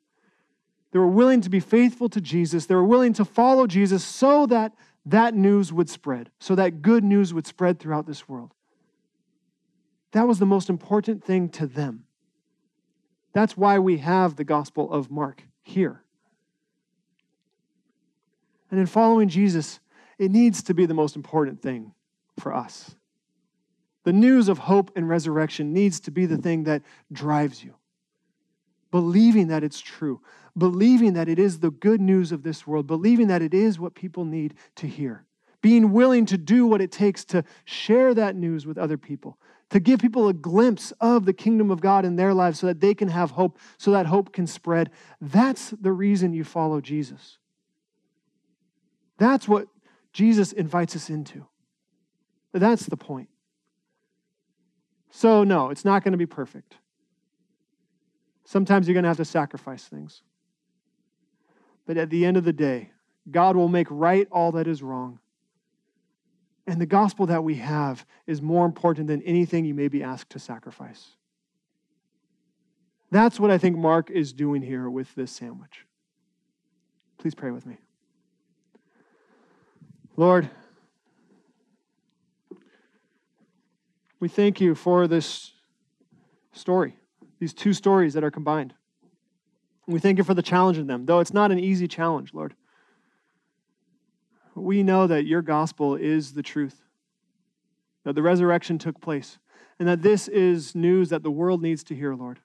They 0.93 0.99
were 0.99 1.09
willing 1.09 1.41
to 1.41 1.51
be 1.51 1.61
faithful 1.61 2.09
to 2.11 2.21
Jesus. 2.21 2.67
They 2.67 2.75
were 2.75 2.85
willing 2.85 3.15
to 3.15 3.25
follow 3.25 3.67
Jesus 3.67 4.05
so 4.05 4.47
that 4.47 4.73
that 5.07 5.35
news 5.35 5.73
would 5.73 5.89
spread, 5.89 6.31
so 6.39 6.55
that 6.55 6.83
good 6.83 7.03
news 7.03 7.35
would 7.35 7.47
spread 7.47 7.81
throughout 7.81 8.07
this 8.07 8.29
world. 8.29 8.53
That 10.13 10.29
was 10.29 10.39
the 10.39 10.47
most 10.47 10.69
important 10.69 11.25
thing 11.25 11.49
to 11.51 11.67
them. 11.67 12.05
That's 13.33 13.57
why 13.57 13.79
we 13.79 13.99
have 13.99 14.37
the 14.37 14.45
Gospel 14.45 14.93
of 14.93 15.11
Mark 15.11 15.43
here. 15.63 16.03
And 18.71 18.79
in 18.79 18.87
following 18.87 19.29
Jesus, 19.29 19.81
it 20.19 20.31
needs 20.31 20.63
to 20.65 20.75
be 20.75 20.87
the 20.87 20.95
most 20.95 21.17
important 21.17 21.61
thing 21.63 21.95
for 22.39 22.55
us. 22.55 22.95
The 24.05 24.13
news 24.13 24.49
of 24.49 24.59
hope 24.59 24.91
and 24.97 25.09
resurrection 25.09 25.73
needs 25.73 26.01
to 26.01 26.11
be 26.11 26.27
the 26.27 26.37
thing 26.37 26.65
that 26.65 26.83
drives 27.13 27.63
you. 27.63 27.75
Believing 28.91 29.49
that 29.49 29.65
it's 29.65 29.81
true, 29.81 30.21
believing 30.57 31.15
that 31.15 31.29
it 31.29 31.39
is 31.39 31.61
the 31.61 31.71
good 31.71 32.01
news 32.01 32.33
of 32.33 32.43
this 32.43 32.67
world, 32.67 32.87
believing 32.87 33.29
that 33.29 33.43
it 33.43 33.55
is 33.55 33.79
what 33.79 33.95
people 33.95 34.25
need 34.25 34.55
to 34.77 34.87
hear, 34.87 35.25
being 35.63 35.93
willing 35.93 36.27
to 36.27 36.37
do 36.37 36.67
what 36.67 36.83
it 36.83 36.93
takes 36.93 37.25
to 37.27 37.45
share 37.65 38.13
that 38.13 38.37
news 38.37 38.67
with 38.67 38.77
other 38.77 38.99
people, 38.99 39.39
to 39.71 39.81
give 39.81 40.01
people 40.01 40.29
a 40.29 40.35
glimpse 40.35 40.93
of 41.01 41.25
the 41.25 41.33
kingdom 41.33 41.71
of 41.71 41.81
God 41.81 42.05
in 42.05 42.17
their 42.17 42.35
lives 42.35 42.59
so 42.59 42.67
that 42.67 42.81
they 42.81 42.93
can 42.93 43.09
have 43.09 43.31
hope, 43.31 43.59
so 43.79 43.93
that 43.93 44.05
hope 44.07 44.33
can 44.33 44.47
spread. 44.47 44.91
That's 45.21 45.71
the 45.71 45.93
reason 45.93 46.35
you 46.35 46.45
follow 46.45 46.81
Jesus. 46.83 47.39
That's 49.17 49.49
what 49.49 49.69
Jesus 50.13 50.53
invites 50.53 50.97
us 50.97 51.09
into. 51.09 51.47
That's 52.53 52.87
the 52.87 52.97
point. 52.97 53.29
So, 55.11 55.45
no, 55.45 55.71
it's 55.71 55.85
not 55.85 56.05
going 56.05 56.13
to 56.13 56.19
be 56.19 56.27
perfect. 56.27 56.77
Sometimes 58.45 58.87
you're 58.87 58.95
going 58.95 59.05
to 59.05 59.09
have 59.09 59.17
to 59.19 59.25
sacrifice 59.25 59.85
things. 59.85 60.23
But 61.87 61.97
at 61.97 62.11
the 62.11 62.25
end 62.25 62.37
of 62.37 62.45
the 62.45 62.53
day, 62.53 62.91
God 63.31 63.57
will 63.57 63.69
make 63.69 63.87
right 63.91 64.27
all 64.31 64.53
that 64.53 64.67
is 64.67 64.83
wrong. 64.83 65.19
And 66.67 66.81
the 66.81 66.87
gospel 66.87 67.27
that 67.27 67.45
we 67.45 67.57
have 67.57 68.07
is 68.27 68.41
more 68.41 68.65
important 68.65 69.09
than 69.09 69.23
anything 69.23 69.65
you 69.65 69.75
may 69.75 69.89
be 69.89 70.03
asked 70.03 70.31
to 70.31 70.39
sacrifice. 70.39 71.09
That's 73.11 73.39
what 73.39 73.51
I 73.51 73.59
think 73.59 73.77
Mark 73.77 74.11
is 74.11 74.33
doing 74.33 74.63
here 74.63 74.89
with 74.89 75.15
this 75.15 75.31
sandwich. 75.33 75.87
Please 77.19 77.35
pray 77.35 77.51
with 77.51 77.67
me. 77.67 77.77
Lord, 80.17 80.49
We 84.23 84.29
thank 84.29 84.61
you 84.61 84.77
for 84.77 85.09
this 85.09 85.51
story, 86.53 86.95
these 87.41 87.53
two 87.53 87.73
stories 87.73 88.15
that 88.15 88.23
are 88.23 88.31
combined. 88.31 88.73
We 89.89 89.99
thank 89.99 90.17
you 90.17 90.23
for 90.23 90.33
the 90.33 90.43
challenge 90.43 90.79
in 90.79 90.87
them, 90.87 91.07
though 91.07 91.19
it's 91.19 91.35
not 91.35 91.51
an 91.51 91.59
easy 91.59 91.89
challenge, 91.89 92.33
Lord. 92.33 92.55
We 94.55 94.85
know 94.85 95.09
that 95.09 95.25
your 95.25 95.43
gospel 95.43 95.97
is 95.97 96.35
the 96.35 96.43
truth, 96.45 96.85
that 98.05 98.15
the 98.15 98.23
resurrection 98.23 98.79
took 98.79 99.01
place, 99.01 99.39
and 99.81 99.89
that 99.89 100.03
this 100.03 100.29
is 100.29 100.73
news 100.73 101.09
that 101.09 101.25
the 101.25 101.31
world 101.33 101.61
needs 101.61 101.83
to 101.83 101.95
hear, 101.97 102.15
Lord. 102.15 102.39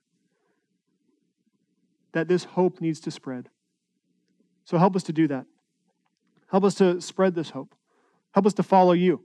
That 2.14 2.28
this 2.28 2.44
hope 2.44 2.82
needs 2.82 3.00
to 3.02 3.12
spread. 3.12 3.50
So 4.66 4.80
help 4.80 4.96
us 4.96 5.04
to 5.04 5.14
do 5.14 5.28
that. 5.28 5.46
Help 6.50 6.64
us 6.64 6.74
to 6.74 7.00
spread 7.02 7.36
this 7.36 7.52
hope. 7.52 7.76
Help 8.32 8.48
us 8.48 8.56
to 8.56 8.64
follow 8.64 8.94
you. 8.94 9.24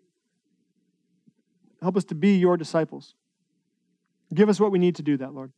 Help 1.83 1.97
us 1.97 2.05
to 2.05 2.15
be 2.15 2.37
your 2.37 2.57
disciples. 2.57 3.15
Give 4.33 4.49
us 4.49 4.61
what 4.61 4.71
we 4.71 4.79
need 4.79 4.95
to 4.97 5.03
do 5.03 5.17
that, 5.19 5.35
Lord. 5.35 5.53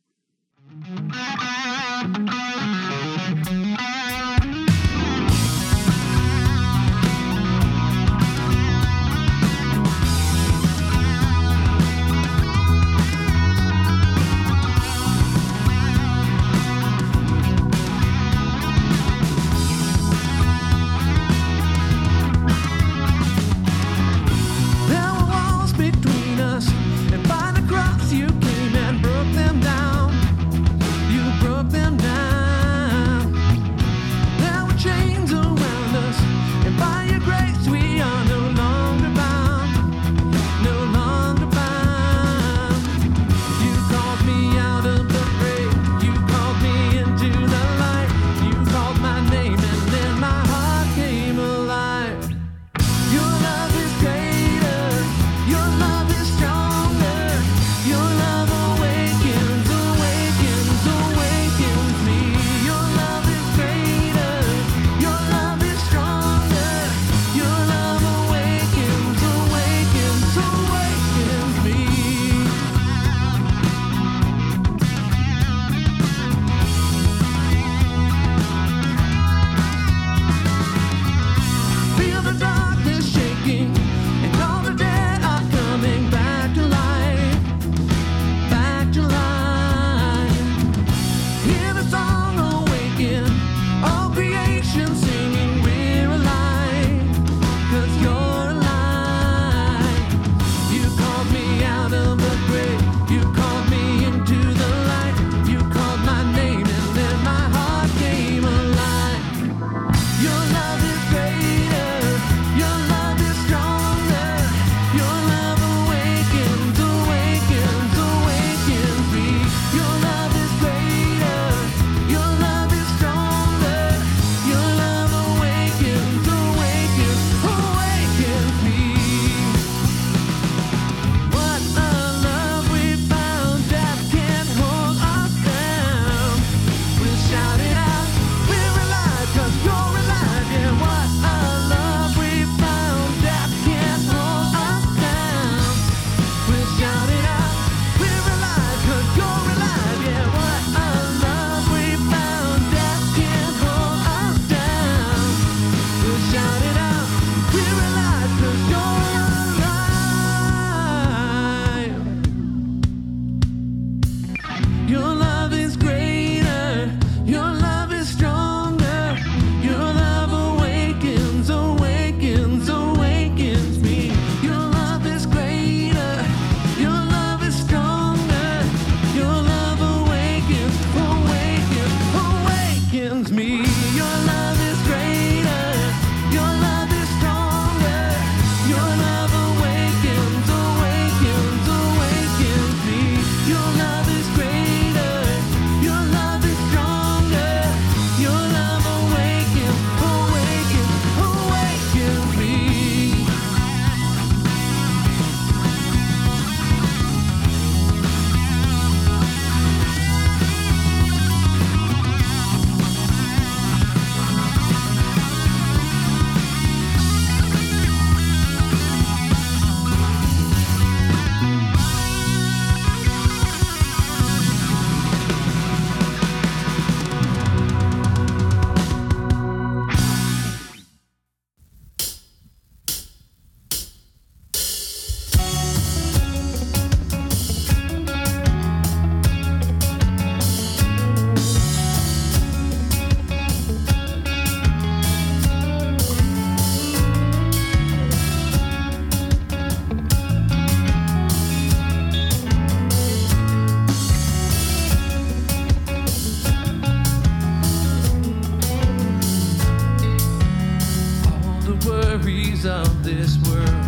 world. 263.55 263.84